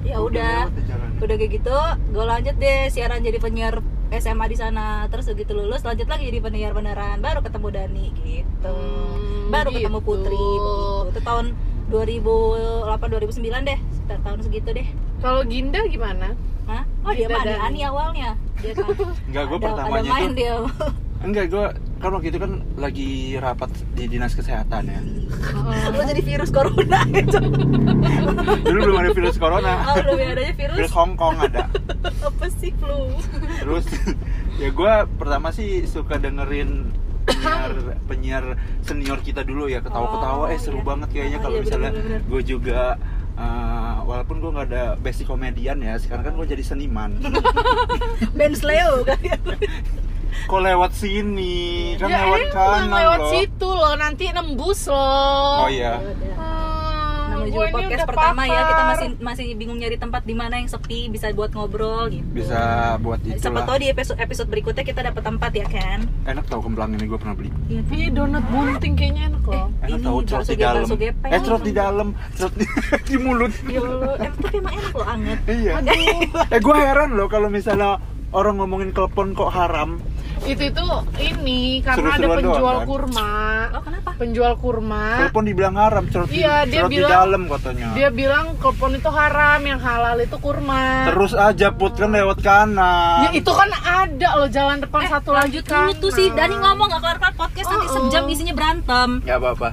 ya 0.01 0.17
udah 0.19 0.73
udah 1.21 1.37
kayak 1.37 1.61
gitu 1.61 1.77
gue 2.09 2.25
lanjut 2.25 2.57
deh 2.57 2.89
siaran 2.89 3.21
jadi 3.21 3.37
penyiar 3.37 3.85
SMA 4.13 4.45
di 4.45 4.57
sana 4.57 4.85
terus 5.07 5.27
begitu 5.27 5.53
lulus 5.53 5.81
lanjut 5.81 6.05
lagi 6.05 6.27
jadi 6.27 6.39
penyiar 6.41 6.73
beneran 6.73 7.19
baru 7.19 7.41
ketemu 7.41 7.69
Dani 7.71 8.07
gitu 8.19 8.73
Hmm, 8.73 9.49
baru 9.49 9.71
ketemu 9.71 9.99
gitu. 9.99 10.09
Putri 10.09 10.37
begitu 10.37 10.75
itu 11.09 11.21
tahun 11.21 11.47
2008 11.89 12.87
2009 12.87 13.39
deh 13.65 13.79
sekitar 13.91 14.19
tahun 14.21 14.39
segitu 14.41 14.69
deh 14.73 14.89
Kalau 15.19 15.43
Ginda 15.43 15.81
gimana? 15.85 16.35
Hah? 16.65 16.83
Oh 17.03 17.11
dia 17.11 17.25
Ginda 17.25 17.35
mah 17.35 17.45
Dani. 17.45 17.61
Ani 17.63 17.81
awalnya 17.83 18.31
dia 18.57 18.73
kan 18.73 18.87
Enggak, 19.29 19.45
gua 19.45 19.57
ada, 19.57 19.67
pertamanya 19.69 20.01
ada 20.01 20.13
main 20.13 20.27
tuh- 20.27 20.37
dia 20.37 20.55
Enggak, 21.21 21.53
gua 21.53 21.67
kan 22.01 22.17
waktu 22.17 22.33
itu 22.33 22.41
kan 22.41 22.65
lagi 22.81 23.11
rapat 23.37 23.69
di 23.93 24.09
dinas 24.09 24.33
kesehatan 24.33 24.89
ya. 24.89 25.01
lo 25.93 26.01
jadi 26.01 26.23
virus 26.25 26.49
corona 26.49 27.05
gitu 27.13 27.37
Dulu 28.65 28.79
belum 28.81 28.97
ada 28.97 29.11
virus 29.13 29.37
corona. 29.37 29.85
oh 29.85 30.01
udah 30.01 30.33
adanya 30.33 30.55
virus 30.57 30.77
Virus 30.81 30.95
Hong 30.97 31.13
Kong 31.15 31.37
ada. 31.37 31.69
apa 32.25 32.47
sih 32.57 32.73
flu 32.81 33.13
Terus 33.61 33.85
ya 34.57 34.73
gua 34.73 35.05
pertama 35.07 35.53
sih 35.53 35.85
suka 35.85 36.17
dengerin 36.17 36.89
penyiar 37.29 37.73
penyiar 38.09 38.45
senior 38.81 39.21
kita 39.21 39.45
dulu 39.45 39.69
ya 39.69 39.85
ketawa-ketawa 39.85 40.49
Oh, 40.49 40.51
eh 40.51 40.57
seru 40.57 40.81
iya. 40.81 40.89
banget 40.89 41.09
kayaknya 41.13 41.39
Oh, 41.39 41.43
kalau 41.45 41.57
iya, 41.57 41.63
misalnya 41.63 41.91
gue 42.17 42.43
juga 42.43 42.81
eh, 43.37 43.97
walaupun 44.03 44.37
gue 44.41 44.51
nggak 44.51 44.67
ada 44.73 44.85
basic 44.97 45.29
komedian 45.29 45.79
ya 45.79 45.95
sekarang 45.97 46.25
kan 46.27 46.33
gue 46.35 46.47
jadi 46.49 46.65
seniman 46.65 47.21
Ben 48.41 48.57
Sleo 48.57 49.05
kan 49.05 49.21
kok 50.45 50.61
lewat 50.61 50.91
sini? 50.93 51.57
Kan 51.97 52.09
ya 52.09 52.19
lewat 52.25 52.39
emang 52.41 52.53
kanan 52.53 52.89
lewat 52.91 53.19
loh. 53.19 53.31
situ 53.31 53.69
loh, 53.69 53.95
nanti 53.95 54.25
nembus 54.31 54.81
loh. 54.87 55.65
oh 55.65 55.69
iya. 55.69 55.95
Hmm, 56.35 57.25
namanya 57.31 57.51
juga 57.51 57.65
ini 57.65 57.73
podcast 57.73 57.95
udah 57.95 58.09
pertama 58.09 58.43
ya 58.45 58.61
kita 58.63 58.83
masih 58.85 59.09
masih 59.21 59.47
bingung 59.55 59.79
nyari 59.79 59.97
tempat 59.97 60.23
di 60.23 60.35
mana 60.35 60.55
yang 60.57 60.67
sepi 60.67 61.09
bisa 61.09 61.31
buat 61.31 61.51
ngobrol 61.51 62.09
gitu. 62.09 62.27
Bisa 62.33 62.61
buat 62.99 63.19
siapa 63.23 63.39
itulah. 63.39 63.65
tahu 63.65 63.77
di 63.79 63.87
episode 63.89 64.19
episode 64.19 64.49
berikutnya 64.49 64.83
kita 64.83 65.01
dapat 65.03 65.23
tempat 65.23 65.51
ya 65.53 65.67
kan 65.67 66.01
enak 66.27 66.45
tau 66.47 66.61
kemplang 66.61 66.95
ini 66.95 67.05
gue 67.05 67.19
pernah 67.19 67.35
beli. 67.35 67.51
Iya 67.67 67.83
Ih, 67.91 68.09
donat 68.11 68.45
bunting 68.47 68.95
kayaknya 68.95 69.23
enak 69.31 69.43
loh. 69.43 69.67
enak 69.83 69.89
Ini 69.89 69.97
tau 70.01 70.19
cerot 70.23 70.47
di 70.47 70.57
dalam. 70.57 70.87
eh 71.27 71.41
cerot 71.41 71.63
di 71.63 71.73
dalam. 71.73 72.09
Cerot 72.37 72.55
di, 72.55 72.67
di 73.09 73.17
mulut. 73.19 73.53
Ya 73.67 73.81
Allah 73.81 74.15
em, 74.21 74.33
tapi 74.39 74.57
emang 74.59 74.75
enak 74.77 74.93
loh 74.95 75.07
anget. 75.07 75.39
Iya. 75.49 75.73
Eh 76.55 76.61
gue 76.61 76.77
heran 76.77 77.11
loh 77.15 77.27
kalau 77.27 77.49
misalnya 77.49 77.99
orang 78.31 78.59
ngomongin 78.59 78.91
klepon 78.91 79.35
kok 79.35 79.51
haram 79.51 79.99
Itu 80.43 80.63
itu 80.65 80.85
ini 81.19 81.61
karena 81.81 82.09
ada 82.11 82.19
Seru-seruan 82.19 82.39
penjual 82.39 82.57
doang, 82.57 82.79
kan? 82.79 82.89
kurma. 82.89 83.31
oh 83.71 83.83
kenapa 83.83 84.09
Penjual 84.17 84.53
kurma. 84.55 85.05
klepon 85.21 85.45
dibilang 85.45 85.75
haram 85.75 86.05
cerot 86.07 86.27
di, 86.27 86.41
Iya, 86.41 86.55
dia 86.65 86.81
cerot 86.81 86.89
di 86.89 86.97
bilang- 86.97 87.13
dalam 87.15 87.43
katanya 87.47 87.89
Dia 87.93 88.09
bilang 88.11 88.47
klepon 88.57 88.93
itu 88.93 89.11
haram, 89.11 89.61
yang 89.63 89.79
halal 89.79 90.17
itu 90.17 90.37
kurma. 90.37 90.85
terus 91.07 91.33
aja 91.33 91.69
put 91.71 91.93
kan 91.95 92.11
lewat 92.11 92.39
kanan 92.41 93.21
Ya 93.23 93.31
itu 93.33 93.51
kan 93.51 93.69
ada 93.75 94.29
loh 94.35 94.49
jalan 94.49 94.77
depan 94.79 95.01
eh, 95.01 95.11
satu 95.11 95.31
lagi 95.31 95.49
lanjut 95.53 95.65
dulu 95.67 95.93
tuh 95.99 96.11
si 96.11 96.29
Dani 96.31 96.55
ngomong 96.55 96.87
gak 96.89 97.01
kelar-kelar 97.01 97.35
podcast 97.35 97.69
nanti 97.69 97.79
Oh, 97.83 97.91
oh. 97.91 97.97
sejam 98.03 98.23
isinya 98.27 98.55
berantem 98.55 99.09
nggak 99.21 99.37
apa-apa 99.37 99.69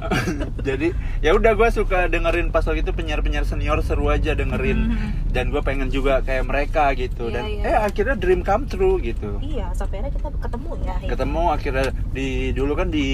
jadi 0.68 0.96
ya 1.20 1.30
udah 1.36 1.52
gue 1.58 1.68
suka 1.74 2.08
dengerin 2.08 2.48
pas 2.48 2.64
waktu 2.64 2.80
itu 2.80 2.92
penyiar-penyiar 2.96 3.44
senior 3.44 3.82
seru 3.84 4.08
aja 4.08 4.32
dengerin. 4.32 4.96
Dan 5.30 5.52
gue 5.52 5.60
pengen 5.60 5.92
juga 5.92 6.24
kayak 6.24 6.48
mereka 6.48 6.94
gitu. 6.96 7.28
Iya, 7.28 7.34
dan 7.34 7.44
iya. 7.44 7.62
eh 7.68 7.76
akhirnya 7.84 8.16
dream 8.16 8.40
come 8.40 8.64
true 8.64 8.96
gitu. 9.02 9.36
Iya 9.42 9.74
sampai 9.76 10.06
akhirnya 10.06 10.12
kita 10.16 10.28
ketemu 10.38 10.70
ya 10.86 10.94
ketemu 11.10 11.42
akhirnya 11.50 11.86
di 12.14 12.28
dulu 12.54 12.72
kan 12.78 12.88
di 12.92 13.06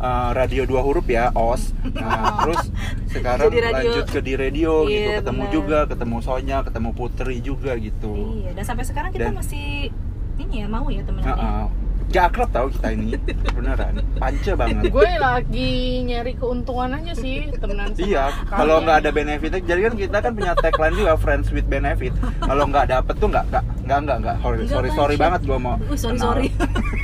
uh, 0.00 0.30
radio 0.36 0.62
dua 0.68 0.80
huruf 0.84 1.06
ya 1.08 1.32
os. 1.32 1.72
Nah 1.96 2.36
terus 2.44 2.62
sekarang 3.10 3.48
Jadi 3.48 3.58
radio. 3.62 3.74
lanjut 3.80 4.06
ke 4.12 4.20
di 4.20 4.32
radio 4.36 4.72
gitu. 4.84 5.08
Iya, 5.10 5.18
ketemu 5.24 5.42
benar. 5.42 5.54
juga 5.54 5.78
ketemu 5.88 6.16
Sonya 6.20 6.58
ketemu 6.66 6.90
Putri 6.92 7.36
juga 7.40 7.72
gitu. 7.80 8.12
Iya 8.44 8.50
dan 8.52 8.64
sampai 8.64 8.84
sekarang 8.84 9.10
kita 9.14 9.32
Dan- 9.32 9.38
masih 9.38 9.90
ini 10.36 10.54
ya 10.60 10.66
mau 10.68 10.86
ya 10.92 11.00
temenan 11.00 11.32
Heeh. 11.32 11.85
Gak 12.06 12.24
akrab 12.30 12.48
tau 12.48 12.66
kita 12.68 12.88
ini 12.90 13.18
beneran 13.50 13.98
panca 14.16 14.52
banget 14.54 14.88
gue 14.88 15.10
lagi 15.16 15.72
nyari 16.02 16.32
keuntungan 16.32 16.94
aja 16.94 17.12
sih 17.12 17.50
temenan 17.52 17.90
sama 17.90 18.00
Iya, 18.00 18.24
kalian. 18.30 18.46
kalau 18.48 18.76
nggak 18.80 18.96
ada 18.96 19.10
benefitnya, 19.10 19.60
jadi 19.60 19.80
kan 19.82 19.94
kita 19.96 20.16
kan 20.20 20.32
punya 20.32 20.52
tagline 20.54 20.94
juga 20.94 21.14
friends 21.16 21.48
with 21.50 21.66
benefit. 21.66 22.14
Kalau 22.38 22.64
nggak 22.64 22.86
dapet 22.88 23.14
tuh 23.16 23.28
nggak 23.28 23.44
nggak 23.48 23.64
nggak 23.82 23.98
nggak 24.00 24.16
nggak. 24.18 24.36
Sorry 24.38 24.56
Nggak, 24.56 24.70
sorry, 24.70 24.88
sorry 24.94 25.14
banget 25.16 25.40
gua 25.42 25.58
mau. 25.58 25.76
Wih, 25.82 25.94
sorry 25.94 26.14
kenal. 26.14 26.26
sorry 26.30 26.46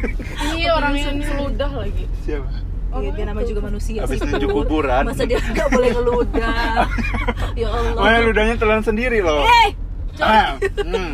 iya 0.59 0.71
orang 0.73 0.94
yang 0.94 1.16
seludah 1.21 1.71
lagi 1.73 2.04
Siapa? 2.23 2.49
Iya, 2.92 3.11
dia 3.11 3.25
namanya 3.25 3.47
juga 3.49 3.61
manusia 3.64 3.99
Habis 4.04 4.21
sih. 4.21 4.47
kuburan. 4.47 5.02
Masa 5.02 5.25
dia 5.25 5.40
nggak 5.40 5.68
boleh 5.68 5.88
ngeludah? 5.90 6.85
ya 7.61 7.68
Allah. 7.68 8.00
Mana 8.00 8.18
ludahnya 8.23 8.54
telan 8.54 8.82
sendiri 8.82 9.18
loh. 9.18 9.42
Eh, 9.42 9.68
Ah, 10.21 10.61
hmm. 10.61 11.12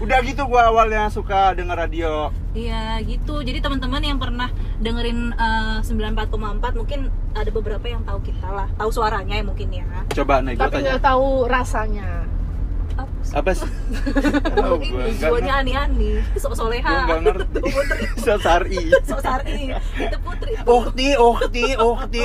Udah 0.00 0.18
gitu 0.24 0.48
gua 0.48 0.72
awalnya 0.72 1.12
suka 1.12 1.52
denger 1.52 1.76
radio. 1.76 2.32
Iya 2.56 2.98
gitu. 3.04 3.44
Jadi 3.44 3.60
teman-teman 3.60 4.00
yang 4.00 4.16
pernah 4.16 4.48
dengerin 4.80 5.36
eh, 5.36 5.78
94,4 5.84 6.80
mungkin 6.80 7.12
ada 7.36 7.50
beberapa 7.52 7.84
yang 7.84 8.02
tahu 8.02 8.18
kita 8.24 8.48
lah, 8.48 8.66
tahu 8.80 8.90
suaranya 8.90 9.36
ya 9.36 9.44
mungkin 9.44 9.68
ya. 9.70 9.84
Coba 10.16 10.40
nih 10.40 10.56
gua 10.56 10.66
tapi 10.66 10.74
tanya. 10.80 10.96
nggak 10.96 11.04
tahu 11.04 11.26
rasanya 11.46 12.08
Apa 13.04 13.20
sih? 13.22 13.34
Apa 13.36 13.50
sih? 13.56 13.70
Tahu 14.50 14.76
nggak 14.80 15.08
jiwanya 15.20 15.52
ani-ani, 15.62 16.10
sok 16.36 16.54
soleha. 16.56 17.06
Nggak 17.06 17.20
ngerti. 17.24 17.60
Putri, 17.62 18.04
Sosari. 18.20 18.84
sok 19.06 19.20
sari. 19.22 19.74
Itu 19.76 20.16
putri. 20.20 20.52
Ukti, 20.64 21.08
ukti, 21.16 21.66
ukti. 21.78 22.24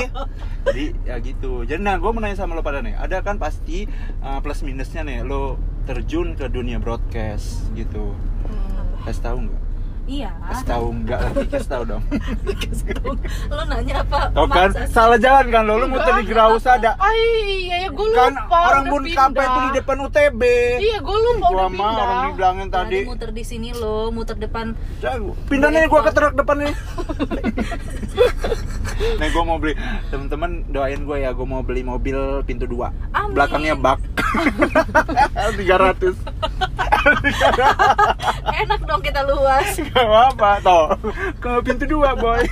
Jadi 0.66 0.84
ya 1.06 1.16
gitu. 1.22 1.62
Jadi 1.62 1.80
nah 1.82 1.96
gue 1.98 2.10
mau 2.10 2.20
nanya 2.22 2.38
sama 2.38 2.58
lo 2.58 2.62
pada 2.62 2.82
nih. 2.82 2.98
Ada 2.98 3.22
kan 3.22 3.38
pasti 3.38 3.86
uh, 4.22 4.38
plus 4.42 4.62
minusnya 4.66 5.06
nih. 5.06 5.22
Lo 5.22 5.58
terjun 5.86 6.34
ke 6.34 6.50
dunia 6.50 6.82
broadcast 6.82 7.70
gitu. 7.78 8.14
Kasih 9.06 9.22
tahu 9.22 9.38
nggak? 9.46 9.65
Iya. 10.06 10.30
Kasih 10.38 10.66
tahu 10.66 10.86
nggak? 10.96 11.18
Nanti 11.20 11.46
kasih 11.50 11.66
tahu 11.68 11.82
dong. 11.84 12.02
Lo 13.50 13.62
nanya 13.66 13.94
apa? 14.00 14.30
Tau 14.30 14.46
kan? 14.46 14.70
Salah 14.86 15.18
jalan 15.18 15.50
kan 15.50 15.62
lo. 15.62 15.74
Lo 15.76 15.86
muter 15.86 16.14
di 16.16 16.24
Grausada. 16.24 16.94
ah 16.96 17.10
iya 17.10 17.82
ya 17.82 17.90
gue 17.90 18.06
lupa 18.06 18.22
Kan 18.22 18.32
orang 18.48 18.84
bun 18.86 19.02
kape 19.04 19.42
itu 19.42 19.58
di 19.60 19.70
depan 19.76 19.96
UTB. 20.00 20.42
iya 20.78 20.98
gue 20.98 21.18
lupa 21.18 21.46
Gua 21.46 21.58
udah 21.58 21.68
pindah 21.68 21.90
orang 21.98 22.20
dibilangin 22.24 22.66
Tadi 22.68 22.78
tadi. 22.78 22.98
muter 23.04 23.30
di 23.30 23.42
sini 23.42 23.68
lo, 23.72 24.08
muter 24.08 24.36
depan. 24.36 24.78
Jago. 24.98 25.34
Pindah 25.46 25.68
nih 25.68 25.86
gua 25.86 26.00
ke 26.00 26.12
truk 26.12 26.34
depan 26.34 26.56
nih. 26.60 26.74
Nih 28.96 29.28
gua 29.28 29.44
mau 29.44 29.58
beli 29.58 29.76
temen-temen 30.08 30.64
doain 30.70 30.96
gue 30.98 31.16
ya 31.18 31.28
gue 31.30 31.44
mau 31.44 31.60
beli 31.60 31.84
mobil 31.84 32.16
pintu 32.42 32.64
dua 32.64 32.88
Amin. 33.12 33.36
belakangnya 33.36 33.76
bak 33.76 34.00
300 35.52 36.16
Enak 38.56 38.80
dong 38.82 38.98
kita 38.98 39.20
luas. 39.22 39.78
Gak 39.96 40.08
apa 40.30 40.50
toh 40.60 40.84
ke 41.36 41.50
pintu 41.62 41.84
dua 41.88 42.12
boy 42.12 42.44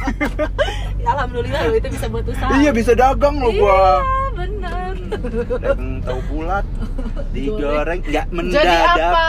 Alhamdulillah 1.05 1.61
lo 1.63 1.75
itu 1.75 1.89
bisa 1.91 2.07
buat 2.09 2.25
usaha. 2.25 2.49
iya 2.57 2.71
bisa 2.71 2.93
dagang 2.93 3.37
lo 3.37 3.49
Iya, 3.49 3.61
gua 3.61 3.77
bener. 4.33 4.93
dagang 5.55 6.01
tahu 6.01 6.21
bulat 6.27 6.65
digoreng 7.31 8.01
nggak 8.03 8.25
jadi 8.25 8.33
mendadak 8.33 8.89
apa 9.05 9.27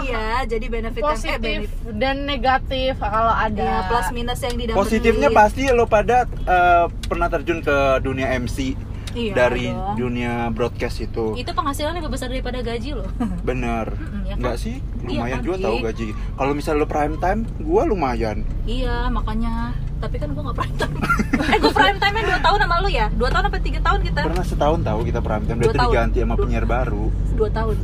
Iya, 0.00 0.26
jadi 0.48 0.66
benefit 0.66 0.96
yang 0.96 1.04
eh, 1.04 1.12
positif 1.12 1.58
benefit. 1.68 1.94
dan 1.94 2.16
negatif 2.24 2.92
kalau 2.96 3.34
ada 3.36 3.60
Iya, 3.60 3.86
plus 3.86 4.08
minus 4.10 4.40
yang 4.40 4.54
didapetin. 4.56 4.80
positifnya 4.80 5.28
pasti 5.30 5.62
lo 5.68 5.84
pada 5.84 6.16
eh, 6.24 6.84
pernah 7.04 7.28
terjun 7.28 7.60
ke 7.60 7.76
dunia 8.00 8.32
MC 8.34 8.72
Iya 9.10 9.32
dari 9.34 9.68
dong. 9.68 9.96
dunia 9.98 10.32
broadcast 10.48 11.02
itu 11.02 11.32
Itu 11.34 11.50
penghasilannya 11.50 11.98
lebih 11.98 12.12
besar 12.14 12.28
daripada 12.28 12.60
gaji 12.60 12.92
lo. 12.94 13.04
bener 13.42 13.88
Mm-mm, 13.90 14.24
ya 14.24 14.32
kan? 14.32 14.40
nggak 14.40 14.56
sih 14.56 14.76
lumayan 15.08 15.38
Iya, 15.38 15.44
juga 15.44 15.56
tahu 15.60 15.76
gaji 15.82 16.06
kalau 16.34 16.52
misalnya 16.52 16.78
lo 16.78 16.86
prime 16.86 17.16
time 17.16 17.40
gua 17.58 17.82
lumayan 17.84 18.36
iya, 18.64 19.08
makanya. 19.08 19.72
Tapi 19.98 20.14
kan 20.14 20.30
gua 20.30 20.42
nggak 20.46 20.58
prime 20.58 20.76
time. 20.78 20.94
eh, 21.50 21.58
gua 21.58 21.72
prime 21.72 21.98
time 21.98 22.16
2 22.20 22.38
tahun 22.38 22.58
sama 22.60 22.74
lu 22.78 22.88
ya? 22.88 23.06
2 23.10 23.18
tahun 23.18 23.44
apa 23.44 23.58
3 23.58 23.82
tahun 23.82 24.00
kita? 24.00 24.20
pernah 24.22 24.46
setahun 24.46 24.80
tahu 24.80 25.00
kita 25.02 25.18
prime 25.18 25.44
time 25.44 25.58
Dua 25.58 25.66
udah 25.66 25.74
tahun. 25.76 25.90
diganti 25.90 26.18
sama 26.18 26.28
Dua- 26.30 26.40
penyiar 26.40 26.64
baru 26.64 27.06
2 27.34 27.50
tahun. 27.50 27.76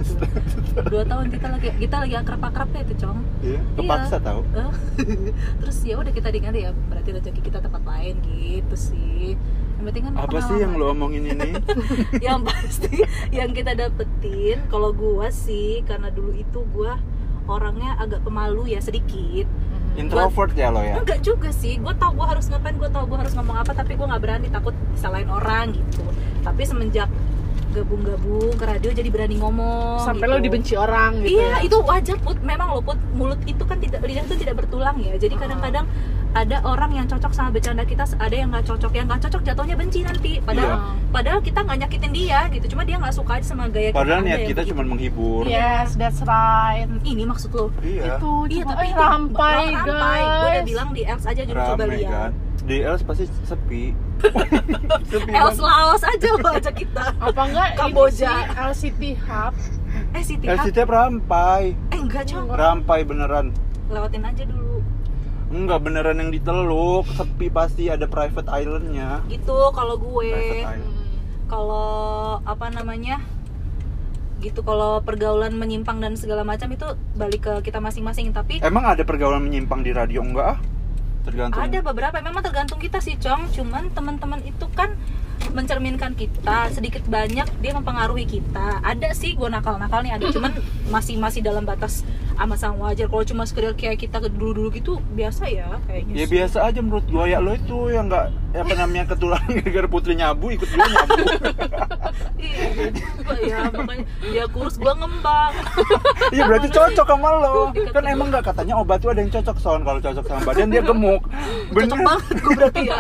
2 0.85 0.95
tahun 1.11 1.27
kita 1.29 1.47
lagi 1.49 1.69
kita 1.75 1.97
lagi 1.99 2.15
akrab-akrabnya 2.17 2.81
itu, 2.83 2.95
Cong. 2.97 3.19
Iya, 3.43 3.61
kepaksa 3.75 4.17
Iya. 4.17 4.23
tahu 4.23 4.41
Eh, 4.47 4.71
Terus 5.61 5.77
ya 5.83 5.95
udah 5.97 6.13
kita 6.13 6.29
diganti 6.31 6.59
ya, 6.61 6.71
berarti 6.71 7.11
rezeki 7.11 7.41
kita 7.43 7.59
tempat 7.59 7.83
lain 7.83 8.15
gitu 8.25 8.77
sih. 8.77 9.35
Yang 9.75 9.85
penting 9.85 10.03
kan 10.05 10.13
apa 10.17 10.39
sih 10.41 10.57
yang 10.57 10.73
lo 10.73 10.87
omongin 10.89 11.25
ini 11.29 11.51
yang 12.23 12.41
pasti 12.41 13.03
yang 13.29 13.51
kita 13.51 13.75
dapetin 13.75 14.63
kalau 14.69 14.95
gua 14.95 15.29
sih 15.29 15.83
karena 15.83 16.09
dulu 16.09 16.31
itu 16.33 16.63
gua 16.71 16.95
orangnya 17.45 17.97
agak 18.01 18.21
pemalu 18.25 18.73
ya 18.73 18.81
sedikit 18.81 19.47
introvert 19.95 20.53
ya 20.59 20.75
lo 20.75 20.83
ya 20.83 20.99
enggak 20.99 21.23
juga 21.23 21.55
sih 21.55 21.79
gua 21.79 21.95
tahu 21.95 22.19
gua 22.19 22.35
harus 22.35 22.51
ngapain 22.51 22.75
gua 22.77 22.91
tahu 22.91 23.05
gua 23.07 23.19
harus 23.23 23.35
ngomong 23.37 23.57
apa 23.63 23.73
tapi 23.77 23.95
gua 23.95 24.07
nggak 24.15 24.23
berani 24.23 24.47
takut 24.51 24.75
disalahin 24.97 25.31
orang 25.31 25.71
gitu 25.71 26.03
tapi 26.43 26.63
semenjak 26.67 27.09
gabung-gabung 27.75 28.55
ke 28.55 28.65
radio 28.65 28.91
jadi 28.95 29.11
berani 29.11 29.37
ngomong 29.43 29.99
sampai 30.07 30.31
gitu. 30.31 30.35
lo 30.35 30.39
dibenci 30.39 30.75
orang 30.79 31.27
gitu 31.27 31.43
Iya, 31.43 31.59
ya. 31.59 31.67
itu 31.67 31.77
wajar 31.83 32.17
put. 32.23 32.39
Memang 32.47 32.71
lo 32.71 32.81
put 32.87 32.95
mulut 33.19 33.43
itu 33.51 33.67
kan 33.67 33.83
tidak 33.83 33.99
lidah 34.07 34.23
itu 34.23 34.39
tidak 34.39 34.63
bertulang 34.63 34.95
ya. 35.03 35.19
Jadi 35.19 35.35
kadang-kadang 35.35 35.83
ada 36.35 36.59
orang 36.63 36.91
yang 36.93 37.07
cocok 37.07 37.31
sama 37.31 37.49
bercanda 37.49 37.83
kita, 37.83 38.03
ada 38.13 38.35
yang 38.35 38.51
nggak 38.51 38.65
cocok. 38.65 38.91
Yang 38.91 39.07
nggak 39.07 39.21
cocok 39.23 39.43
jatuhnya 39.45 39.75
benci 39.75 40.01
nanti. 40.03 40.33
Padahal 40.41 40.75
Iya. 40.75 41.09
padahal 41.09 41.39
kita 41.41 41.59
nggak 41.61 41.79
nyakitin 41.81 42.13
dia 42.13 42.41
gitu. 42.49 42.67
Cuma 42.69 42.83
dia 42.83 42.97
nggak 42.97 43.15
suka 43.15 43.33
aja 43.35 43.47
sama 43.47 43.65
gaya 43.69 43.89
kita. 43.89 43.97
padahal 43.97 44.21
Ada 44.21 44.27
niat 44.27 44.41
kita 44.43 44.61
begitu. 44.61 44.71
cuma 44.71 44.83
menghibur 44.85 45.43
yes 45.45 45.95
that's 45.95 46.21
right 46.23 46.85
ini 47.03 47.23
maksud 47.23 47.51
lo. 47.51 47.71
iya 47.81 48.19
itu 48.19 48.33
Iya, 48.49 48.61
cuma- 48.61 48.73
tapi 48.73 48.83
eh, 48.83 48.91
itu 48.91 48.99
rampai 49.01 49.65
rampai. 49.71 50.19
Gue 50.19 50.35
udah 50.45 50.51
guys 50.53 50.67
bilang 50.67 50.89
di 50.91 51.03
Els 51.05 51.25
aja 51.25 51.43
dulu 51.43 51.55
coba 51.57 51.85
lihat. 51.89 52.11
kan 52.11 52.31
di 52.65 52.77
Els 52.81 53.03
pasti 53.03 53.25
sepi 53.45 53.83
sepi 55.07 55.31
Els 55.31 55.55
banget. 55.55 55.61
Laos 55.61 56.03
aja 56.03 56.29
lo 56.33 56.49
aja 56.51 56.71
kita. 56.73 57.05
apa 57.15 57.41
enggak 57.45 57.69
Kamboja. 57.77 58.31
sih 58.31 58.45
LCT 58.89 59.03
Hub 59.21 59.55
Eh 60.11 60.23
Siti 60.23 60.45
Els 60.45 60.59
Hub. 60.59 60.67
setiap 60.67 60.89
rampai 60.89 61.63
Eh 61.89 61.99
enggak 61.99 62.25
cong. 62.27 62.49
rampai 62.51 63.01
beneran 63.03 63.55
Lewatin 63.87 64.25
aja 64.25 64.43
dulu. 64.43 64.81
Enggak 65.53 65.81
beneran 65.85 66.21
yang 66.21 66.31
diteluk. 66.33 67.05
Sepi 67.13 67.49
pasti 67.53 67.89
ada 67.89 68.09
private 68.09 68.49
islandnya. 68.49 69.25
Gitu 69.29 69.57
kalau 69.75 69.97
gue. 69.97 70.31
island. 70.33 70.85
Kalau 71.49 72.41
apa 72.45 72.73
namanya 72.73 73.21
gitu 74.45 74.61
kalau 74.61 75.01
pergaulan 75.01 75.57
menyimpang 75.57 76.05
dan 76.05 76.21
segala 76.21 76.45
macam 76.45 76.69
itu 76.69 76.85
balik 77.17 77.49
ke 77.49 77.53
kita 77.71 77.81
masing-masing. 77.81 78.33
Tapi 78.33 78.61
emang 78.61 78.85
ada 78.85 79.05
pergaulan 79.05 79.45
menyimpang 79.45 79.81
di 79.81 79.93
radio? 79.93 80.21
Enggak 80.21 80.57
ah. 80.57 80.59
Tergantung. 81.25 81.57
Ada 81.57 81.81
beberapa 81.81 82.21
memang 82.21 82.45
tergantung 82.45 82.77
kita 82.77 83.01
sih 83.01 83.17
cong. 83.17 83.49
Cuman 83.57 83.89
teman-teman 83.97 84.45
itu 84.45 84.69
kan 84.77 84.93
mencerminkan 85.55 86.19
kita 86.19 86.69
sedikit 86.75 87.07
banyak 87.07 87.47
dia 87.63 87.73
mempengaruhi 87.73 88.27
kita. 88.27 88.83
Ada 88.83 89.15
sih 89.15 89.39
gue 89.39 89.47
nakal-nakal 89.47 90.03
nih 90.03 90.19
ada. 90.19 90.27
Cuman 90.35 90.53
masih 90.91 91.17
masih 91.17 91.41
dalam 91.41 91.63
batas 91.63 92.03
amat 92.35 92.59
sama 92.59 92.91
wajar. 92.91 93.07
Kalau 93.07 93.25
cuma 93.25 93.47
sekedar 93.47 93.73
kayak 93.79 94.03
kita 94.03 94.19
dulu-dulu 94.27 94.75
gitu 94.75 94.99
biasa 95.15 95.47
ya 95.47 95.79
kayaknya 95.87 96.15
ya 96.19 96.25
sih. 96.27 96.31
biasa 96.35 96.59
aja 96.67 96.81
menurut 96.83 97.07
gua. 97.07 97.25
Ya 97.31 97.39
lo 97.39 97.55
itu 97.55 97.95
yang 97.95 98.11
enggak 98.11 98.35
apa 98.55 98.73
namanya 98.79 99.05
ketularan 99.15 99.51
gara-gara 99.63 99.89
putri 99.91 100.15
nyabu 100.19 100.51
ikut 100.51 100.69
dia 100.69 100.83
nyabu. 100.83 101.15
Iya 102.45 102.61
ya 103.41 103.59
makanya 103.73 104.05
dia 104.21 104.45
kurus 104.53 104.77
gue 104.77 104.93
ngembang. 104.95 105.53
Iya 106.31 106.43
berarti 106.47 106.69
cocok 106.71 107.07
sama 107.09 107.29
lo. 107.41 107.73
kan 107.73 108.05
emang 108.05 108.29
nggak 108.31 108.45
katanya 108.53 108.75
obat 108.79 109.01
tuh 109.01 109.11
ada 109.11 109.21
yang 109.25 109.33
cocok 109.33 109.57
soal 109.59 109.81
kalau 109.83 109.99
cocok 109.99 110.25
sama 110.29 110.41
badan 110.45 110.69
dia 110.71 110.83
gemuk. 110.85 111.23
Cocok 111.73 111.99
banget 112.05 112.37
gue 112.37 112.53
berarti 112.55 112.83
ya. 112.87 112.99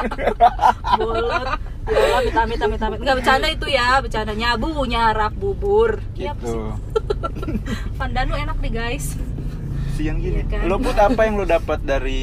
Bolot 0.99 1.74
ya 1.89 2.21
amit 2.21 2.35
amit 2.37 2.61
amit 2.61 2.81
amit. 2.81 2.99
Nggak 3.03 3.17
bercanda 3.21 3.49
itu 3.53 3.67
ya 3.69 4.01
bercanda 4.01 4.33
nyabu 4.33 4.71
nyarak 4.89 5.33
bubur. 5.37 6.01
Iya, 6.17 6.33
gitu 6.39 6.73
pandanu 8.01 8.35
enak 8.37 8.57
nih 8.61 8.73
guys. 8.73 9.17
Siang 9.95 10.19
gini. 10.19 10.43
Iya 10.43 10.45
kan? 10.51 10.67
lo 10.67 10.77
put 10.81 10.97
apa 10.99 11.21
yang 11.27 11.35
lo 11.39 11.45
dapat 11.47 11.79
dari 11.85 12.23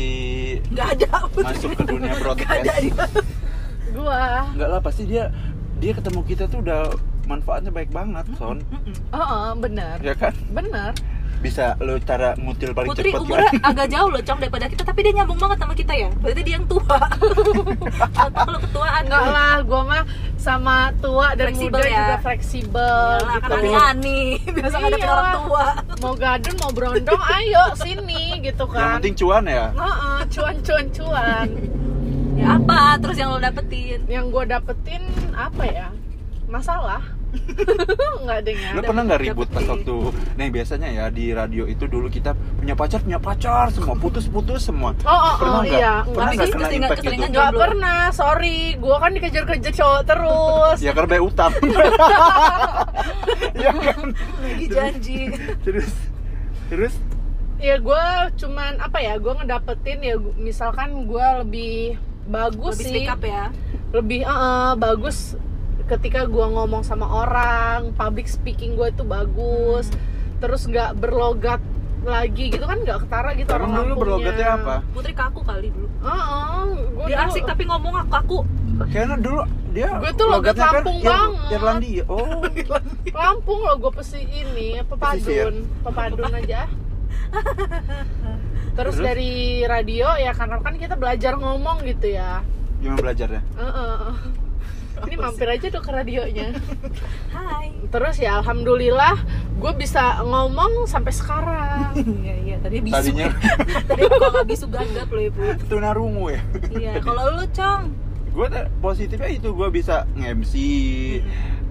nggak 0.73 0.87
ada 0.97 1.09
masuk 1.39 1.71
ke 1.77 1.83
dunia 1.87 2.11
ada 2.11 2.21
broadcast? 2.21 2.63
dia. 2.65 3.05
Gua. 3.91 4.23
Enggak 4.55 4.69
lah 4.71 4.81
pasti 4.81 5.03
dia 5.07 5.29
dia 5.81 5.91
ketemu 5.97 6.19
kita 6.25 6.43
tuh 6.47 6.59
udah 6.63 6.91
manfaatnya 7.27 7.71
baik 7.71 7.93
banget 7.93 8.25
son. 8.35 8.59
Mm-mm. 8.71 8.95
oh, 9.13 9.19
oh 9.19 9.49
bener. 9.59 9.97
Ya 10.01 10.15
kan? 10.17 10.33
Bener 10.51 10.91
bisa 11.39 11.73
lo 11.79 11.95
cara 11.97 12.35
ngutil 12.35 12.69
paling 12.71 12.91
Putri 12.91 13.09
cepet 13.09 13.21
umurnya 13.23 13.49
kan 13.49 13.61
agak 13.65 13.87
jauh 13.89 14.09
loh 14.09 14.21
cong 14.21 14.39
daripada 14.39 14.65
kita. 14.65 14.83
Tapi 14.83 14.99
dia 15.01 15.13
nyambung 15.15 15.37
banget 15.37 15.57
sama 15.57 15.73
kita 15.73 15.93
ya. 15.93 16.09
Berarti 16.17 16.41
dia 16.41 16.55
yang 16.55 16.65
tua. 16.65 16.97
Atau 18.21 18.41
kalau 18.43 18.59
ketuaan. 18.59 19.01
Enggak 19.03 19.25
lah 19.27 19.55
gua 19.61 19.81
mah 19.83 20.03
sama 20.35 20.77
tua 20.97 21.27
dan 21.31 21.49
Fleksibel 21.49 21.69
muda 21.71 21.85
ya. 21.85 21.97
juga 22.01 22.17
fleksibel 22.19 23.13
Iyalah, 23.15 23.37
kan 23.37 23.41
gitu. 23.45 23.53
ani-ani 23.55 24.21
biasa 24.55 24.75
ngadepin 24.75 25.01
Iya. 25.01 25.11
orang 25.11 25.29
tua. 25.39 25.65
Mau 25.97 26.13
gadun 26.15 26.55
mau 26.57 26.71
berondong 26.71 27.21
ayo 27.31 27.63
sini 27.75 28.23
gitu 28.41 28.63
yang 28.65 28.73
kan. 28.73 28.97
penting 28.97 29.15
cuan 29.15 29.43
ya? 29.45 29.65
Heeh, 29.71 30.17
cuan 30.27 30.55
cuan 30.59 30.85
cuan. 30.89 31.47
Ya 32.33 32.57
apa 32.57 32.97
terus 32.97 33.17
yang 33.17 33.29
lo 33.29 33.37
dapetin? 33.37 34.01
Yang 34.05 34.25
gue 34.29 34.43
dapetin 34.47 35.01
apa 35.31 35.63
ya? 35.63 35.87
Masalah 36.47 37.01
nggak 38.21 38.37
ada 38.43 38.49
yang 38.51 38.75
ada. 38.75 38.83
pernah 38.83 39.03
nggak 39.07 39.21
ribut 39.23 39.47
pas 39.47 39.63
waktu 39.63 39.95
Nih 40.35 40.47
biasanya 40.51 40.89
ya 40.91 41.05
di 41.07 41.31
radio 41.31 41.63
itu 41.63 41.87
dulu 41.87 42.11
kita 42.11 42.35
punya 42.59 42.75
pacar 42.75 42.99
punya 42.99 43.19
pacar 43.19 43.71
semua 43.71 43.95
putus-putus 43.95 44.61
semua. 44.61 44.91
Oh, 45.03 45.11
oh, 45.11 45.33
Pernah 45.39 45.59
oh, 45.59 45.63
nggak? 45.63 45.79
iya. 45.79 45.93
Pernah 46.03 46.31
nggak 46.31 46.35
kena 46.35 46.67
keseringan- 46.67 46.91
impact 46.91 47.01
gitu? 47.01 47.25
nggak 47.31 47.51
pernah 47.55 48.01
sorry. 48.11 48.59
Gue 48.75 48.95
kan 48.99 49.11
dikejar-kejar 49.15 49.73
cowok 49.73 50.01
terus. 50.03 50.77
Ya 50.83 50.91
karena 50.91 51.09
bayar 51.09 51.23
utang. 51.23 51.51
Ya 53.55 53.71
kan? 53.73 54.13
Lagi 54.41 54.65
janji. 54.67 55.21
Terus 55.61 55.91
Terus? 56.71 56.93
Ya 57.61 57.77
gue 57.77 58.03
cuman 58.41 58.79
apa 58.79 58.97
ya 58.97 59.19
gue 59.19 59.33
ngedapetin 59.37 59.99
ya 60.01 60.15
misalkan 60.39 61.05
gue 61.05 61.27
lebih 61.45 61.75
bagus 62.25 62.79
lebih 62.79 62.85
sih. 62.87 62.93
speak 63.05 63.11
up 63.11 63.21
ya? 63.21 63.43
Lebih 63.91 64.21
eh, 64.23 64.31
eh, 64.31 64.71
bagus 64.79 65.35
ketika 65.91 66.23
gue 66.23 66.45
ngomong 66.47 66.81
sama 66.81 67.03
orang 67.05 67.91
public 67.93 68.25
speaking 68.25 68.73
gue 68.73 68.87
itu 68.87 69.03
bagus 69.03 69.91
terus 70.37 70.63
nggak 70.63 70.95
berlogat 70.95 71.59
lagi 72.01 72.49
gitu 72.49 72.63
kan 72.63 72.81
nggak 72.81 73.05
ketara 73.05 73.29
gitu 73.35 73.45
Emang 73.47 73.61
orang 73.69 73.73
dulu 73.85 73.93
berlogatnya 73.99 74.47
apa? 74.55 74.75
Putri 74.89 75.13
kaku 75.13 75.41
kali 75.41 75.69
dulu 75.69 75.85
Heeh, 76.01 76.65
gua 76.91 77.05
dia 77.05 77.17
dulu- 77.19 77.29
asik 77.29 77.43
tapi 77.45 77.63
ngomong 77.63 77.93
aku 77.95 78.09
kaku 78.11 78.39
Kayaknya 78.81 79.17
dulu 79.19 79.41
dia 79.69 79.89
Gue 79.93 80.11
tuh 80.11 80.25
logat 80.25 80.57
logatnya 80.57 80.65
Lampung 80.73 80.97
Ir- 80.97 81.05
banget. 81.05 81.51
Irlandia 81.53 82.03
Oh 82.09 82.41
Lampung 83.21 83.59
loh 83.61 83.75
gue 83.77 83.91
pesi 83.93 84.21
ini 84.25 84.69
pepadun 84.81 85.53
pepadun 85.79 86.31
aja 86.33 86.65
terus, 88.71 88.95
Terus? 88.95 88.97
dari 88.97 89.31
radio 89.63 90.07
ya 90.15 90.31
karena 90.33 90.57
kan 90.57 90.75
kita 90.75 90.95
belajar 90.95 91.35
ngomong 91.35 91.83
gitu 91.83 92.07
ya 92.11 92.41
Gimana 92.81 92.97
belajarnya? 92.99 93.41
Heeh. 93.53 93.99
Ini 95.03 95.15
mampir 95.15 95.47
aja 95.47 95.67
dong 95.67 95.81
ke 95.81 95.91
radionya. 95.91 96.47
Hai. 97.29 97.73
Terus 97.87 98.15
ya 98.17 98.37
alhamdulillah 98.37 99.15
gue 99.55 99.73
bisa 99.73 100.21
ngomong 100.21 100.85
sampai 100.85 101.11
sekarang. 101.11 101.93
Iya 101.95 102.35
iya. 102.39 102.55
Tadi 102.57 102.77
bisu. 102.79 102.93
Tadinya. 102.93 103.27
Tadi 103.89 104.01
nggak 104.03 104.45
bisu 104.45 104.65
gagap 104.67 105.07
loh 105.07 105.23
ibu. 105.23 105.39
Tunarungu 105.65 106.25
ya? 106.29 106.41
Iya 106.69 106.93
kalau 106.99 107.35
lu 107.35 107.45
cong? 107.49 107.81
Gue 108.31 108.47
positifnya 108.79 109.27
itu 109.29 109.51
gue 109.51 109.69
bisa 109.69 110.07
nge-MC 110.13 110.53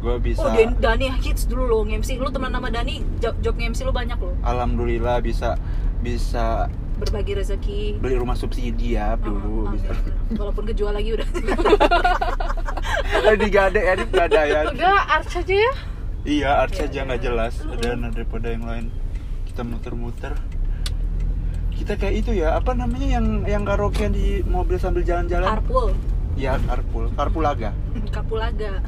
gue 0.01 0.17
bisa 0.19 0.41
oh 0.41 0.49
Dan- 0.51 0.77
Dani 0.79 1.13
hits 1.15 1.45
dulu 1.45 1.65
lo 1.67 1.79
nge-MC 1.85 2.17
lu 2.17 2.29
teman 2.29 2.49
sama 2.49 2.69
Dani 2.69 3.05
job, 3.17 3.37
job 3.41 3.53
nge-MC 3.55 3.81
lu 3.83 3.93
banyak 3.93 4.17
loh. 4.17 4.33
Alhamdulillah 4.43 5.21
bisa 5.21 5.57
bisa 6.01 6.69
berbagi 6.97 7.33
rezeki. 7.35 7.97
beli 7.97 8.13
rumah 8.15 8.33
subsidi 8.33 8.93
ya 8.93 9.17
dulu 9.17 9.65
Oh, 9.65 9.73
bisa. 9.73 9.93
walaupun 10.33 10.65
kejual 10.67 10.93
lagi 10.93 11.17
udah 11.17 11.29
Ada 13.11 13.33
digade 13.37 13.81
ya 13.81 13.95
di 13.97 14.05
pegadaian 14.07 14.65
udah 14.73 14.97
arch 15.19 15.35
aja 15.41 15.55
ya. 15.55 15.73
Iya 16.21 16.51
arts 16.65 16.79
Iya, 16.79 16.85
aja 16.89 16.95
iya. 16.97 17.07
nggak 17.09 17.21
jelas. 17.23 17.55
Dan 17.81 18.09
daripada 18.13 18.47
yang 18.53 18.65
lain. 18.69 18.87
Kita 19.49 19.67
muter-muter. 19.67 20.35
Kita 21.75 21.97
kayak 21.97 22.15
itu 22.23 22.31
ya 22.37 22.61
apa 22.61 22.77
namanya 22.77 23.09
yang 23.19 23.27
yang 23.49 23.63
karaokean 23.65 24.13
di 24.13 24.45
mobil 24.45 24.77
sambil 24.77 25.01
jalan-jalan? 25.01 25.49
Carpool. 25.49 25.97
Ya 26.37 26.61
carpool. 26.69 27.09
Carpoolaga 27.17 27.71
kapulaga 28.11 28.83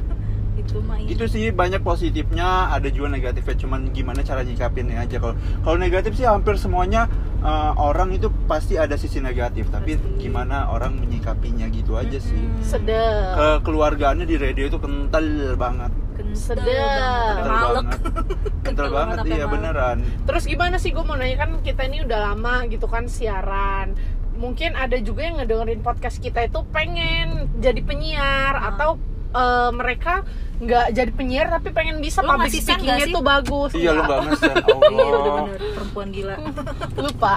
itu 0.55 0.77
mah 0.79 0.97
iya. 0.97 1.09
itu 1.09 1.25
sih 1.25 1.49
banyak 1.49 1.81
positifnya 1.81 2.45
ada 2.69 2.87
juga 2.87 3.09
negatifnya 3.09 3.55
cuman 3.57 3.89
gimana 3.89 4.21
cara 4.21 4.41
nyikapinnya 4.41 4.97
aja 4.99 5.17
kalau 5.17 5.33
kalau 5.59 5.77
negatif 5.77 6.13
sih 6.13 6.23
hampir 6.23 6.55
semuanya 6.55 7.09
eh, 7.39 7.71
orang 7.75 8.11
itu 8.11 8.27
pasti 8.45 8.75
ada 8.75 8.93
sisi 8.93 9.17
negatif 9.17 9.67
tapi 9.67 9.95
Pasti. 9.95 10.21
gimana 10.21 10.69
orang 10.69 10.95
menyikapinya 10.95 11.65
gitu 11.67 11.95
aja 11.95 12.17
sih 12.17 12.37
Mm-mm. 12.37 12.61
sedep 12.61 13.33
kekeluargaannya 13.59 14.23
di 14.23 14.35
radio 14.35 14.67
itu 14.67 14.77
kental 14.77 15.25
banget 15.55 15.91
Kental 16.13 16.37
Sedap. 16.37 16.61
banget, 16.61 17.33
kental 17.33 17.49
malek. 17.49 17.73
banget 17.73 17.99
kental 18.05 18.53
Kental 18.63 18.87
banget 18.87 19.17
banget 19.17 19.25
iya 19.27 19.37
malek. 19.39 19.51
beneran 19.51 19.97
terus 20.23 20.43
gimana 20.45 20.75
sih 20.77 20.89
gue 20.89 21.01
mau 21.01 21.15
nanya 21.15 21.37
kan 21.39 21.51
kita 21.59 21.81
ini 21.83 21.97
udah 22.01 22.19
lama 22.23 22.55
gitu 22.67 22.85
kan 22.85 23.09
siaran 23.09 23.97
mungkin 24.33 24.73
ada 24.73 24.97
juga 24.99 25.23
yang 25.23 25.37
ngedengerin 25.37 25.81
podcast 25.81 26.19
kita 26.19 26.43
itu 26.43 26.61
pengen 26.69 27.49
jadi 27.57 27.81
penyiar 27.81 28.53
Ah. 28.53 28.69
atau 28.69 29.01
eh, 29.33 29.69
mereka 29.73 30.23
nggak 30.53 30.85
jadi 30.95 31.11
penyiar 31.11 31.47
tapi 31.49 31.73
pengen 31.73 31.99
bisa 31.99 32.21
Lu 32.21 32.29
public 32.29 32.53
speakingnya 32.53 33.03
sih? 33.03 33.11
tuh 33.11 33.23
bagus. 33.25 33.71
Iya 33.73 33.91
lu 33.91 34.03
ngesen 34.05 34.55
iya 34.93 35.03
Allah. 35.03 35.45
perempuan 35.75 36.07
gila. 36.09 36.35
Lupa. 37.03 37.33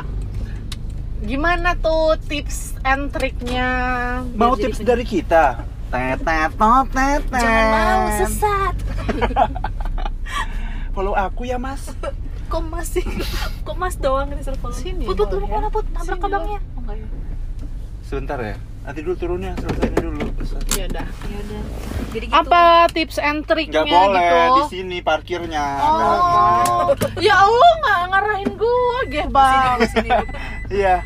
Gimana 1.16 1.74
tuh 1.76 2.20
tips 2.28 2.76
and 2.84 3.08
triknya 3.08 3.68
mau 4.36 4.52
tips 4.54 4.78
penyiar? 4.78 4.90
dari 4.92 5.04
kita? 5.04 5.44
Tetet 5.86 6.50
tetet 6.52 7.22
jangan 7.30 7.66
mau 7.96 8.10
sesat. 8.14 8.74
Follow 10.94 11.14
aku 11.14 11.44
ya 11.44 11.56
mas. 11.56 11.88
Kok 12.46 12.62
masih 12.62 13.02
kok 13.66 13.74
mas 13.74 13.98
doang 13.98 14.30
disuruh 14.30 14.60
follow? 14.60 14.76
Sini 14.76 15.02
put 15.02 15.18
put 15.18 15.34
lu 15.34 15.50
mana 15.50 15.66
put 15.66 15.82
nabrak 15.90 16.21
abangnya 16.21 16.60
oh 16.62 16.80
enggak 16.80 16.97
ya. 16.97 17.06
Sebentar 18.06 18.38
ya 18.38 18.54
nanti 18.86 19.02
dulu 19.02 19.18
turunnya 19.18 19.50
selesai 19.58 19.99
dulu. 19.99 20.30
Ya 20.78 20.86
udah. 20.86 21.06
Ya 21.10 21.38
udah. 21.42 21.62
Jadi 22.14 22.26
gitu. 22.30 22.38
Apa 22.38 22.86
tips 22.94 23.18
and 23.18 23.42
triknya 23.42 23.82
nggak 23.82 23.90
boleh 23.90 24.30
gitu? 24.30 24.54
di 24.54 24.62
sini 24.70 25.02
parkirnya. 25.02 25.64
Oh, 25.82 26.94
ya 27.18 27.34
Allah 27.34 27.72
nggak 27.82 27.99
ngarahin 28.14 28.52
gue, 28.54 28.99
geh 29.10 29.26
bang. 29.26 29.78
Iya. 30.70 31.02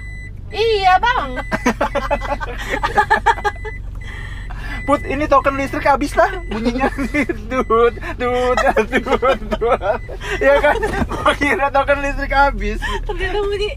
Iya 0.50 0.98
bang. 1.00 1.30
Put, 4.86 5.04
ini 5.06 5.24
token 5.28 5.54
listrik 5.60 5.86
habis 5.86 6.12
lah 6.16 6.40
bunyinya. 6.48 6.88
Dut 7.50 7.94
dut 8.18 8.54
dut 8.90 9.40
dut 9.58 10.00
ya 10.40 10.54
kan? 10.58 10.78
Gua 11.06 11.32
kira 11.36 11.66
token 11.70 11.98
listrik 12.00 12.32
habis. 12.32 12.78
Ternyata 13.06 13.38
bunyi 13.44 13.70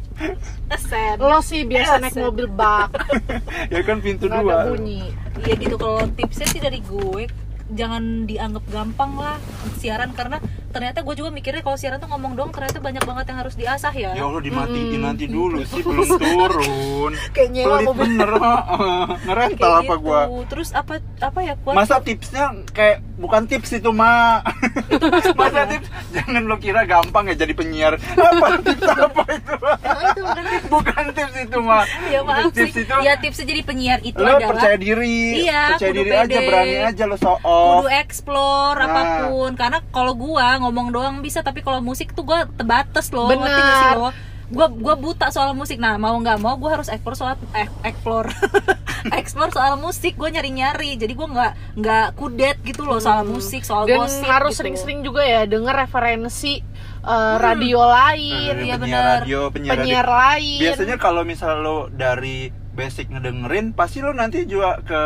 asen. 0.72 1.16
Lo 1.20 1.40
sih 1.44 1.68
biasa 1.68 2.00
naik 2.02 2.16
mobil 2.18 2.48
bak, 2.50 2.90
ya 3.74 3.82
kan 3.84 4.00
pintu 4.00 4.26
nggak 4.28 4.42
ada 4.42 4.72
dua. 4.72 4.78
bunyi. 4.78 5.12
iya 5.44 5.54
gitu 5.60 5.76
kalau 5.76 6.06
tipsnya 6.14 6.48
sih 6.48 6.62
dari 6.62 6.80
gue 6.80 7.28
jangan 7.74 8.30
dianggap 8.30 8.64
gampang 8.72 9.12
lah 9.18 9.38
siaran. 9.78 10.14
Karena 10.14 10.38
ternyata 10.74 11.06
gue 11.06 11.14
juga 11.14 11.30
mikirnya 11.30 11.62
kalau 11.62 11.78
siaran 11.78 12.02
tuh 12.02 12.10
ngomong 12.10 12.34
doang 12.34 12.50
ternyata 12.50 12.82
banyak 12.82 13.04
banget 13.06 13.26
yang 13.30 13.40
harus 13.40 13.54
diasah 13.54 13.94
ya. 13.94 14.12
Ya 14.18 14.24
Allah 14.26 14.42
dimatiin 14.42 14.90
Mm-mm. 14.90 15.06
nanti 15.06 15.26
dulu 15.30 15.62
sih 15.64 15.86
belum 15.88 16.10
turun. 16.18 17.12
Kayak 17.32 17.50
nyewa 17.54 17.70
pelit 17.78 17.88
mobil. 17.88 18.02
bener. 18.02 18.32
Ngerental 19.30 19.72
kayak 19.72 19.86
apa 19.86 19.94
gitu. 19.96 20.04
gua 20.04 20.20
terus 20.50 20.70
apa 20.74 20.94
apa 21.24 21.40
ya 21.40 21.54
kuat 21.64 21.74
masa 21.74 22.04
tipsnya 22.04 22.52
kayak 22.76 23.00
bukan 23.16 23.48
tips 23.48 23.80
itu 23.80 23.90
mak. 23.96 24.44
Masa 25.40 25.64
tips 25.72 25.88
jangan 26.12 26.44
lo 26.44 26.60
kira 26.60 26.84
gampang 26.84 27.32
ya 27.32 27.36
jadi 27.40 27.54
penyiar. 27.56 27.96
Apa 27.96 28.60
tips 28.60 28.84
apa 28.92 29.24
itu? 29.32 29.54
Bukan 29.56 30.44
tips? 30.44 30.66
Bukan 30.68 31.04
tips 31.16 31.36
itu 31.48 31.60
mak. 31.64 31.86
Ya 32.12 32.20
maaf 32.28 32.52
tips 32.52 32.76
sih. 32.76 32.84
itu 32.84 32.96
ya 33.00 33.14
tipsnya 33.16 33.46
jadi 33.48 33.62
penyiar 33.64 34.00
itu 34.04 34.20
lo 34.20 34.36
adalah 34.36 34.52
percaya 34.52 34.76
diri. 34.76 35.48
Iya, 35.48 35.80
percaya 35.80 35.94
diri 35.96 36.12
aja 36.12 36.28
pede. 36.28 36.48
berani 36.52 36.76
aja 36.84 37.04
lo 37.08 37.16
show 37.16 37.38
kudu 37.40 37.88
explore 37.88 38.78
Nah. 38.84 38.88
apa 38.92 39.02
pun. 39.32 39.52
Karena 39.56 39.80
kalau 39.96 40.14
gua 40.18 40.60
ngomong 40.60 40.92
doang 40.92 41.16
bisa 41.24 41.40
tapi 41.40 41.64
kalau 41.64 41.80
musik 41.80 42.12
tuh 42.12 42.28
gua 42.28 42.44
terbatas 42.52 43.08
loh. 43.16 43.32
Sih 43.32 43.90
lo 43.96 44.12
gua 44.54 44.70
gua 44.70 44.94
buta 44.94 45.28
soal 45.28 45.52
musik 45.52 45.76
nah 45.76 45.98
mau 45.98 46.14
nggak 46.16 46.38
mau 46.38 46.54
gua 46.56 46.78
harus 46.78 46.88
explore 46.88 47.18
soal 47.18 47.34
eh, 47.52 47.66
explore 47.84 48.30
explore 49.20 49.50
soal 49.50 49.76
musik 49.76 50.14
gua 50.14 50.30
nyari 50.30 50.50
nyari 50.50 50.96
jadi 50.96 51.12
gua 51.12 51.28
nggak 51.28 51.52
nggak 51.76 52.08
kudet 52.14 52.58
gitu 52.62 52.86
loh 52.86 52.98
soal 52.98 53.26
musik 53.26 53.62
soal 53.62 53.84
Dan 53.84 54.00
gosip 54.00 54.24
harus 54.24 54.54
gitu. 54.54 54.60
sering-sering 54.62 55.02
juga 55.02 55.22
ya 55.22 55.44
denger 55.44 55.76
referensi 55.76 56.62
eh, 57.04 57.36
radio 57.36 57.82
lain, 57.84 58.54
iya 58.62 58.78
penyiar 58.78 58.80
benar. 58.80 59.04
radio 59.20 59.42
penyiar, 59.50 59.76
penyiar 59.76 60.06
radio. 60.06 60.16
lain. 60.16 60.60
biasanya 60.62 60.96
kalau 60.96 61.22
misal 61.24 61.60
lo 61.60 61.78
dari 61.90 62.48
basic 62.72 63.10
ngedengerin 63.10 63.74
pasti 63.74 64.00
lo 64.00 64.14
nanti 64.14 64.46
juga 64.46 64.80
ke 64.82 65.02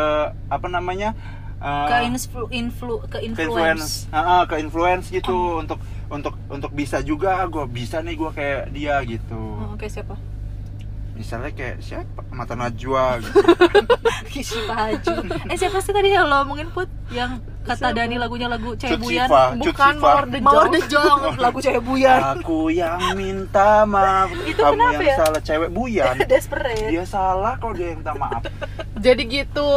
apa 0.46 0.66
namanya 0.68 1.12
eh, 1.58 1.86
ke 1.86 1.96
influ, 2.06 2.44
influ 2.48 2.94
ke 3.02 3.08
ke 3.10 3.18
influence 3.24 4.06
influence 4.06 4.14
Ah, 4.14 4.20
ah, 4.20 4.42
ke 4.46 4.56
influence 4.56 5.10
gitu 5.10 5.58
untuk 5.58 5.76
untuk 6.08 6.34
untuk 6.48 6.72
bisa 6.72 7.04
juga 7.04 7.44
gue 7.44 7.64
bisa 7.68 8.00
nih 8.00 8.16
gue 8.16 8.30
kayak 8.32 8.62
dia 8.72 8.96
gitu. 9.04 9.36
Oh, 9.36 9.76
oke 9.76 9.84
siapa? 9.88 10.16
Misalnya 11.18 11.50
kayak 11.50 11.82
siapa? 11.82 12.22
Mata 12.30 12.54
najwa 12.54 13.18
gitu. 13.18 13.42
siapa 14.48 14.74
Haji. 14.86 15.14
Eh 15.50 15.58
siapa 15.58 15.82
sih 15.82 15.90
tadi 15.90 16.14
yang 16.14 16.30
lo 16.30 16.46
omongin 16.46 16.70
put? 16.70 16.86
Yang 17.10 17.42
kata 17.66 17.90
Siapa? 17.90 17.96
Dani 17.98 18.16
lagunya 18.22 18.46
lagu 18.46 18.78
Cut 18.78 18.86
Cewek 18.86 19.02
Buyan 19.02 19.26
Siva, 19.26 19.42
Cut 19.50 19.58
Bukan. 19.66 19.94
Mawar 19.98 20.24
the 20.30 20.38
Mawar 20.38 20.54
Jong. 20.54 20.72
the 20.72 20.82
Jong 20.86 21.20
lagu 21.42 21.58
Cewek 21.58 21.82
Buyan. 21.82 22.20
Aku 22.38 22.58
yang 22.70 23.00
minta 23.18 23.82
maaf. 23.82 24.30
Itu 24.50 24.62
kamu 24.62 24.78
kenapa 24.78 25.02
yang 25.02 25.10
ya? 25.10 25.16
salah. 25.18 25.40
Cewek 25.42 25.70
buyan? 25.74 26.14
Desperate. 26.30 26.86
Dia 26.86 27.04
salah 27.04 27.58
kalau 27.58 27.74
dia 27.74 27.86
yang 27.90 27.98
minta 27.98 28.14
maaf. 28.14 28.42
Jadi 29.02 29.22
gitu. 29.26 29.70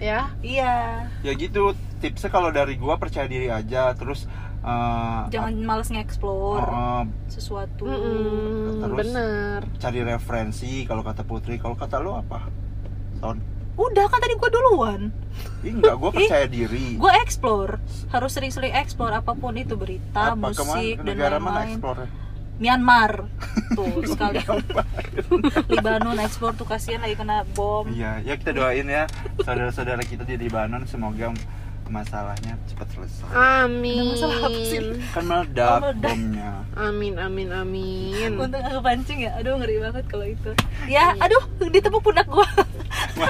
Ya. 0.00 0.32
iya. 0.40 1.06
Ya 1.20 1.32
gitu 1.36 1.76
tipsnya 2.02 2.28
kalau 2.28 2.50
dari 2.50 2.74
gua 2.74 2.98
percaya 2.98 3.24
diri 3.24 3.46
aja 3.46 3.94
terus 3.94 4.26
eh, 4.60 5.20
jangan 5.30 5.54
males 5.58 5.86
nge-explore 5.88 6.60
eh, 6.60 7.02
sesuatu. 7.28 7.86
Mm-mm, 7.86 8.82
Terus? 8.82 8.96
bener. 8.98 9.60
cari 9.78 10.00
referensi 10.02 10.82
kalau 10.82 11.00
kata 11.00 11.22
Putri 11.22 11.56
kalau 11.56 11.74
kata 11.74 11.96
lo 11.96 12.18
apa? 12.18 12.50
Son? 13.16 13.38
Udah 13.72 14.04
kan 14.04 14.18
tadi 14.18 14.34
gue 14.34 14.50
duluan. 14.50 15.08
Ih, 15.62 15.72
enggak, 15.72 15.96
gue 15.96 16.10
percaya 16.12 16.44
diri. 16.44 17.00
gue 17.00 17.12
explore. 17.18 17.80
Harus 18.10 18.36
sering-sering 18.36 18.74
explore 18.74 19.14
apa 19.14 19.32
pun 19.32 19.56
itu 19.56 19.72
berita 19.74 20.34
Apa 20.34 20.36
musik 20.36 20.60
ke 20.60 20.64
mana? 20.66 21.00
dan 21.00 21.04
negara 21.08 21.36
mana 21.38 21.48
lain-lain. 21.56 21.70
explore? 21.72 22.04
Myanmar. 22.60 23.12
Tuh 23.72 24.04
sekali. 24.12 24.38
Libanon 25.66 26.20
ekspor 26.20 26.52
tuh 26.52 26.62
kasihan 26.64 27.00
lagi 27.00 27.16
kena 27.16 27.48
bom. 27.50 27.88
Iya, 27.88 28.20
ya 28.22 28.34
kita 28.36 28.52
doain 28.52 28.84
ya 28.84 29.08
saudara-saudara 29.40 30.04
kita 30.04 30.22
di 30.22 30.36
Libanon 30.36 30.84
semoga 30.84 31.32
masalahnya 31.92 32.56
cepat 32.64 32.88
selesai. 32.90 33.28
Amin. 33.30 34.00
Ada 34.00 34.24
masalah 34.24 34.36
apa 34.42 34.60
sih? 34.64 34.80
Kan 35.12 35.24
meledak 35.24 35.68
Oh, 35.68 35.80
meledak. 35.82 36.10
bomnya. 36.10 36.52
Amin 36.74 37.14
amin 37.16 37.48
amin. 37.52 38.30
Untung 38.34 38.58
aku 38.60 38.80
pancing 38.80 39.18
ya, 39.20 39.36
aduh 39.36 39.54
ngeri 39.54 39.76
banget 39.78 40.04
kalau 40.08 40.24
itu 40.24 40.50
Ya, 40.86 41.12
aduh 41.16 41.38
ditepuk 41.62 42.00
pundak 42.00 42.24
gua 42.26 42.48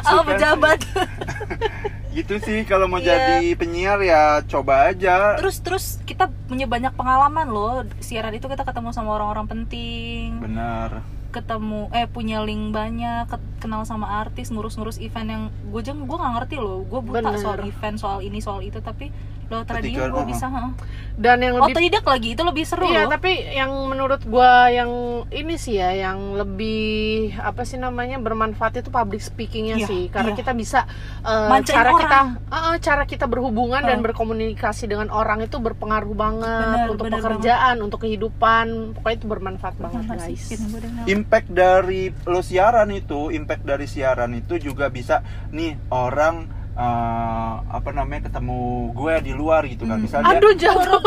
Sama 0.00 0.22
kan 0.22 0.26
pejabat 0.30 0.78
Gitu 2.14 2.34
sih 2.38 2.62
kalau 2.62 2.86
mau 2.86 2.98
Iya. 2.98 3.16
jadi 3.40 3.56
penyiar 3.56 3.98
ya 3.98 4.22
coba 4.42 4.88
aja. 4.88 5.34
Terus 5.34 5.56
terus 5.58 5.84
kita 6.02 6.28
punya 6.46 6.64
banyak 6.64 6.92
pengalaman 6.92 7.48
loh 7.48 7.82
Siaran 7.98 8.32
itu 8.32 8.46
kita 8.46 8.62
ketemu 8.62 8.92
sama 8.92 9.10
orang-orang 9.12 9.48
penting 9.48 10.38
Bener. 10.38 11.02
Ketemu, 11.32 11.88
eh 11.96 12.06
punya 12.06 12.44
link 12.44 12.70
banyak 12.76 13.26
Kenal 13.58 13.88
sama 13.88 14.20
artis, 14.20 14.52
ngurus-ngurus 14.52 15.00
event 15.00 15.28
yang 15.28 15.42
Gue 15.72 15.80
aja 15.80 15.96
gue 15.96 16.16
gak 16.18 16.34
ngerti 16.38 16.56
loh 16.60 16.84
Gue 16.84 17.00
buta 17.00 17.32
Bener. 17.32 17.40
soal 17.40 17.58
event, 17.64 17.96
soal 17.96 18.18
ini, 18.20 18.38
soal 18.38 18.60
itu 18.60 18.78
Tapi 18.84 19.08
lewat 19.48 19.66
radio 19.68 19.80
Ketika- 19.82 20.06
gue 20.06 20.18
uh-uh. 20.18 20.28
bisa 20.28 20.46
heeh. 20.48 20.72
Dan 21.12 21.38
yang 21.38 21.60
lebih 21.60 21.76
Otodidak 21.76 22.08
lagi, 22.08 22.28
itu 22.32 22.40
lebih 22.40 22.64
seru 22.64 22.88
Iya, 22.88 23.04
loh 23.04 23.12
tapi 23.12 23.36
yang 23.52 23.68
menurut 23.84 24.24
gua 24.24 24.72
yang 24.72 24.88
ini 25.28 25.54
sih 25.54 25.76
ya, 25.76 25.92
yang 25.92 26.32
lebih 26.32 26.80
apa 27.36 27.62
sih 27.62 27.76
namanya 27.76 28.16
bermanfaat 28.16 28.80
itu 28.80 28.88
public 28.88 29.20
speakingnya 29.20 29.76
Iya, 29.76 29.86
sih, 29.86 30.02
karena 30.08 30.32
iya. 30.32 30.38
kita 30.40 30.52
bisa 30.52 30.88
eh, 31.20 31.48
Mancain 31.52 31.76
cara 31.76 31.90
kita, 31.92 32.16
orang. 32.16 32.28
eh, 32.48 32.56
eh, 32.56 32.76
cara 32.80 33.02
kita 33.04 33.26
berhubungan 33.26 33.82
dan 33.82 34.00
Oh. 34.00 34.04
berkomunikasi 34.04 34.88
dengan 34.88 35.12
orang 35.12 35.44
itu 35.44 35.58
berpengaruh 35.58 36.14
banget 36.14 36.48
Bener, 36.72 36.88
untuk 36.88 37.04
bener 37.06 37.16
pekerjaan, 37.20 37.76
untuk 37.78 37.98
kehidupan, 38.00 38.66
pokoknya 38.96 39.16
itu 39.18 39.28
bermanfaat 39.28 39.76
banget 39.76 40.02
guys. 40.08 40.44
Impact 41.04 41.48
dari 41.50 42.02
lo 42.24 42.40
siaran 42.40 42.88
itu, 42.88 43.28
impact 43.28 43.62
dari 43.62 43.84
siaran 43.84 44.32
itu 44.32 44.56
juga 44.56 44.88
bisa 44.88 45.20
nih 45.50 45.76
orang 45.88 46.61
eh, 46.74 47.52
apa 47.68 47.90
namanya 47.90 48.26
ketemu 48.26 48.60
gue 48.90 49.14
di 49.20 49.32
luar 49.32 49.62
gitu 49.64 49.84
kan. 49.84 49.98
Misalnya 49.98 50.36
Aduh 50.36 50.52
jatuh, 50.54 51.00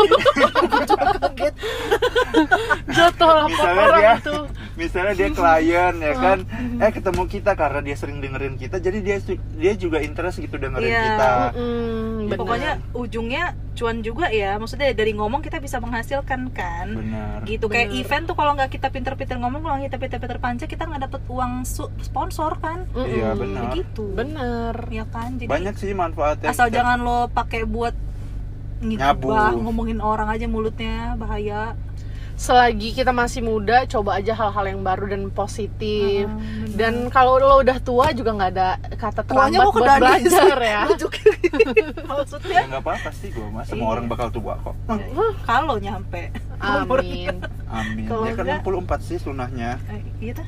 jatuh 2.88 3.28
lapor 3.28 3.48
misalnya 3.50 3.82
orang 3.82 3.98
dia 3.98 4.14
itu. 4.16 4.36
misalnya 4.76 5.14
dia 5.14 5.28
klien 5.30 5.94
ya 5.96 6.14
kan 6.14 6.38
eh 6.78 6.90
ketemu 6.90 7.22
kita 7.26 7.52
karena 7.54 7.80
dia 7.80 7.96
sering 7.96 8.18
dengerin 8.18 8.54
kita 8.54 8.76
jadi 8.76 8.98
dia 9.00 9.16
dia 9.54 9.72
juga 9.74 9.98
interest 10.00 10.38
gitu 10.38 10.56
dengerin 10.56 10.86
Iya. 10.86 11.02
kita 11.04 11.30
Mm. 11.56 12.34
Pokoknya 12.36 12.72
ujungnya 12.92 13.44
cuan 13.76 14.00
juga 14.00 14.26
ya. 14.28 14.56
Maksudnya 14.56 14.90
dari 14.90 15.12
ngomong 15.12 15.38
kita 15.38 15.56
bisa 15.58 15.76
menghasilkan 15.76 16.48
kan? 16.50 16.86
Benar. 16.90 17.44
Gitu. 17.44 17.68
Kayak 17.68 17.88
Bener. 17.88 18.00
event 18.00 18.24
tuh 18.24 18.34
kalau 18.34 18.52
nggak 18.52 18.70
kita 18.70 18.88
pinter-pinter 18.88 19.36
ngomong 19.36 19.60
kalau 19.60 19.76
kita 19.78 19.96
pinter-pinter 19.96 20.38
panca 20.38 20.64
kita 20.64 20.82
nggak 20.82 21.02
dapet 21.04 21.20
uang 21.26 21.52
su- 21.62 21.92
sponsor 22.00 22.56
kan? 22.56 22.88
Iya 22.96 23.32
benar. 23.32 23.68
Begitu 23.68 24.04
bener. 24.10 24.74
ya 24.88 25.04
kan? 25.06 25.36
Jadi 25.36 25.46
banyak 25.46 25.74
sih 25.76 25.92
manfaatnya. 25.92 26.48
asal 26.48 26.66
Kita- 26.66 26.80
jangan 26.80 26.98
lo 26.98 27.28
pakai 27.28 27.62
buat 27.62 27.92
Nyabu. 28.78 29.28
ngibah 29.28 29.56
ngomongin 29.56 30.00
orang 30.00 30.28
aja 30.28 30.44
mulutnya 30.44 31.16
bahaya 31.16 31.72
selagi 32.36 32.92
kita 32.92 33.10
masih 33.10 33.40
muda 33.40 33.82
coba 33.86 34.16
aja 34.16 34.32
hal-hal 34.32 34.64
yang 34.68 34.80
baru 34.80 35.08
dan 35.08 35.22
positif. 35.28 36.28
Bener. 36.28 36.76
dan 36.76 36.94
kalau 37.08 37.40
lo 37.40 37.56
udah 37.58 37.80
tua 37.80 38.12
juga 38.12 38.30
nggak 38.30 38.50
ada 38.52 38.68
kata 38.92 39.24
terlambat 39.24 39.72
buat 39.72 39.88
belajar 39.96 40.56
ya. 40.58 40.80
Maksudnya? 42.06 42.58
Ya 42.58 42.68
nggak 42.68 42.82
apa-apa 42.82 43.10
sih 43.10 43.28
gue 43.30 43.46
mah 43.46 43.64
semua 43.64 43.86
Iya. 43.86 43.92
orang 43.94 44.06
bakal 44.06 44.28
tua 44.28 44.54
kok. 44.58 44.74
Kalau 45.42 45.76
nyampe. 45.76 46.28
Amin. 46.56 47.36
Amin. 47.66 48.04
Kalau 48.04 48.24
ya 48.24 48.32
kan 48.32 48.44
enggak- 48.46 48.62
64 48.62 49.00
sih 49.02 49.16
sunahnya 49.16 49.76
eh, 49.88 50.00
iya 50.20 50.32
tuh 50.32 50.46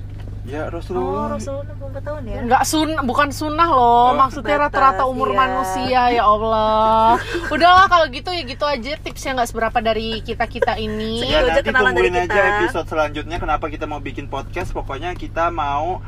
ya 0.49 0.65
oh 0.65 0.81
Rasulullah 0.81 1.37
Rasulullah 1.37 1.77
64 1.77 2.09
tahun 2.09 2.23
ya? 2.25 2.41
Nggak 2.49 2.63
sun 2.65 2.91
bukan 3.05 3.29
sunnah 3.31 3.69
loh. 3.69 3.85
Oh. 4.09 4.11
maksudnya 4.17 4.57
rata-rata 4.57 5.05
umur 5.05 5.31
iya. 5.33 5.39
manusia 5.45 6.01
ya 6.17 6.25
Allah. 6.25 7.21
Udahlah 7.55 7.87
kalau 7.93 8.07
gitu 8.09 8.33
ya 8.33 8.43
gitu 8.49 8.65
aja. 8.65 8.97
Tipsnya 8.97 9.37
nggak 9.37 9.49
seberapa 9.53 9.79
dari 9.85 10.25
kita 10.25 10.49
kita 10.49 10.81
ini 10.81 11.21
ya 11.33 11.45
aja 11.45 11.61
nanti 11.61 11.69
kenalan 11.69 11.93
dari 11.93 12.09
tungguin 12.09 12.25
kita. 12.25 12.33
aja 12.33 12.41
episode 12.65 12.89
selanjutnya 12.89 13.37
kenapa 13.37 13.69
kita 13.69 13.85
mau 13.85 14.01
bikin 14.01 14.27
podcast. 14.33 14.73
Pokoknya 14.73 15.13
kita 15.13 15.53
mau 15.53 16.01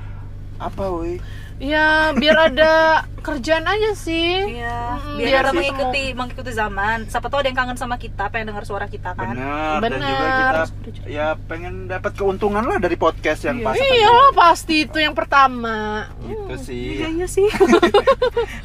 apa 0.60 0.84
woi 0.92 1.20
ya 1.60 1.86
biar 2.12 2.36
ada 2.48 2.72
kerjaan 3.20 3.68
aja 3.68 3.92
sih 3.92 4.56
Iya, 4.56 4.96
Mm-mm, 4.96 5.20
biar, 5.20 5.28
biar 5.28 5.44
sih. 5.44 5.52
mengikuti 5.52 6.04
mengikuti 6.10 6.50
zaman. 6.50 7.04
Siapa 7.04 7.28
tahu 7.28 7.44
ada 7.44 7.48
yang 7.48 7.58
kangen 7.58 7.76
sama 7.76 7.94
kita, 7.94 8.32
pengen 8.32 8.48
dengar 8.48 8.64
suara 8.64 8.88
kita 8.88 9.12
kan. 9.12 9.36
bener, 9.36 9.76
dan 9.76 9.92
Bener. 9.92 10.00
juga 10.00 10.24
kita 10.32 10.60
ya 11.04 11.26
pengen 11.38 11.84
dapat 11.86 12.16
keuntungan 12.16 12.64
lah 12.64 12.80
dari 12.80 12.96
podcast 12.96 13.44
yang 13.44 13.60
pas 13.60 13.76
iya 13.76 14.08
lah 14.08 14.32
pasti 14.32 14.86
itu 14.86 14.96
yang 14.96 15.12
pertama 15.12 16.08
gitu 16.18 16.54
sih 16.64 16.96
Iya 16.96 17.08
iya 17.12 17.26
sih. 17.36 17.44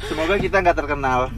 semoga 0.06 0.36
kita 0.36 0.56
nggak 0.58 0.76
terkenal 0.76 1.28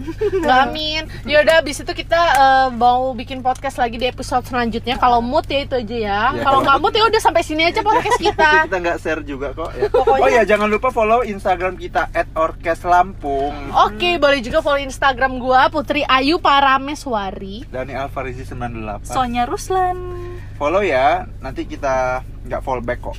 Amin. 0.46 1.10
Yaudah, 1.24 1.58
abis 1.58 1.82
itu 1.82 1.92
kita 1.92 2.20
eh, 2.32 2.68
mau 2.72 3.10
bikin 3.12 3.40
podcast 3.40 3.76
lagi 3.76 3.96
di 3.96 4.06
episode 4.06 4.44
selanjutnya. 4.44 4.94
Kalau 4.94 5.18
mood 5.18 5.44
ya 5.44 5.60
itu 5.60 5.74
aja 5.74 5.96
ya. 5.96 6.20
Ya, 6.30 6.40
Kalau 6.40 6.62
nggak 6.62 6.78
mood 6.78 6.94
ya 6.94 7.04
udah 7.04 7.20
sampai 7.20 7.42
sini 7.42 7.66
aja 7.66 7.82
podcast 7.82 8.16
kita. 8.16 8.50
kita 8.66 8.78
nggak 8.78 8.98
share 8.98 9.22
juga 9.22 9.50
kok 9.52 9.70
ya. 9.74 9.90
oh 9.90 10.28
ya 10.28 10.42
jangan 10.44 10.68
lupa 10.68 10.88
follow 10.88 11.20
instagram 11.20 11.47
kita 11.56 12.12
@orkeslampung 12.34 13.72
Oke, 13.78 14.20
boleh 14.20 14.44
juga 14.44 14.60
follow 14.60 14.76
Instagram 14.78 15.38
gua 15.38 15.68
Putri 15.68 16.04
Ayu 16.04 16.36
Parameswari. 16.36 17.64
Dani 17.64 17.94
Alfarizi 17.94 18.44
98 18.44 19.08
Sonya 19.08 19.48
Ruslan. 19.48 19.96
follow 20.54 20.82
ya 20.82 21.22
nanti 21.38 21.64
kita 21.64 22.18
nggak 22.42 22.60
fallback 22.60 22.98
kok 23.00 23.14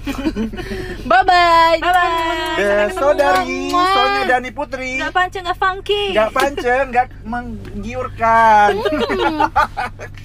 Bye 1.10 1.24
bye. 1.24 1.78
Bye 1.80 1.90
bye. 1.90 2.60
Eh, 2.60 2.88
saudari 2.92 3.72
Sonya 3.72 4.22
Dani 4.28 4.52
Putri 4.52 5.00
Gak 5.00 5.10
panca, 5.10 5.40
gak 5.40 5.58
funky. 5.58 6.12
nggak 6.12 6.30
panceng 6.30 6.86
nggak 6.92 7.08
menggiurkan 7.24 8.76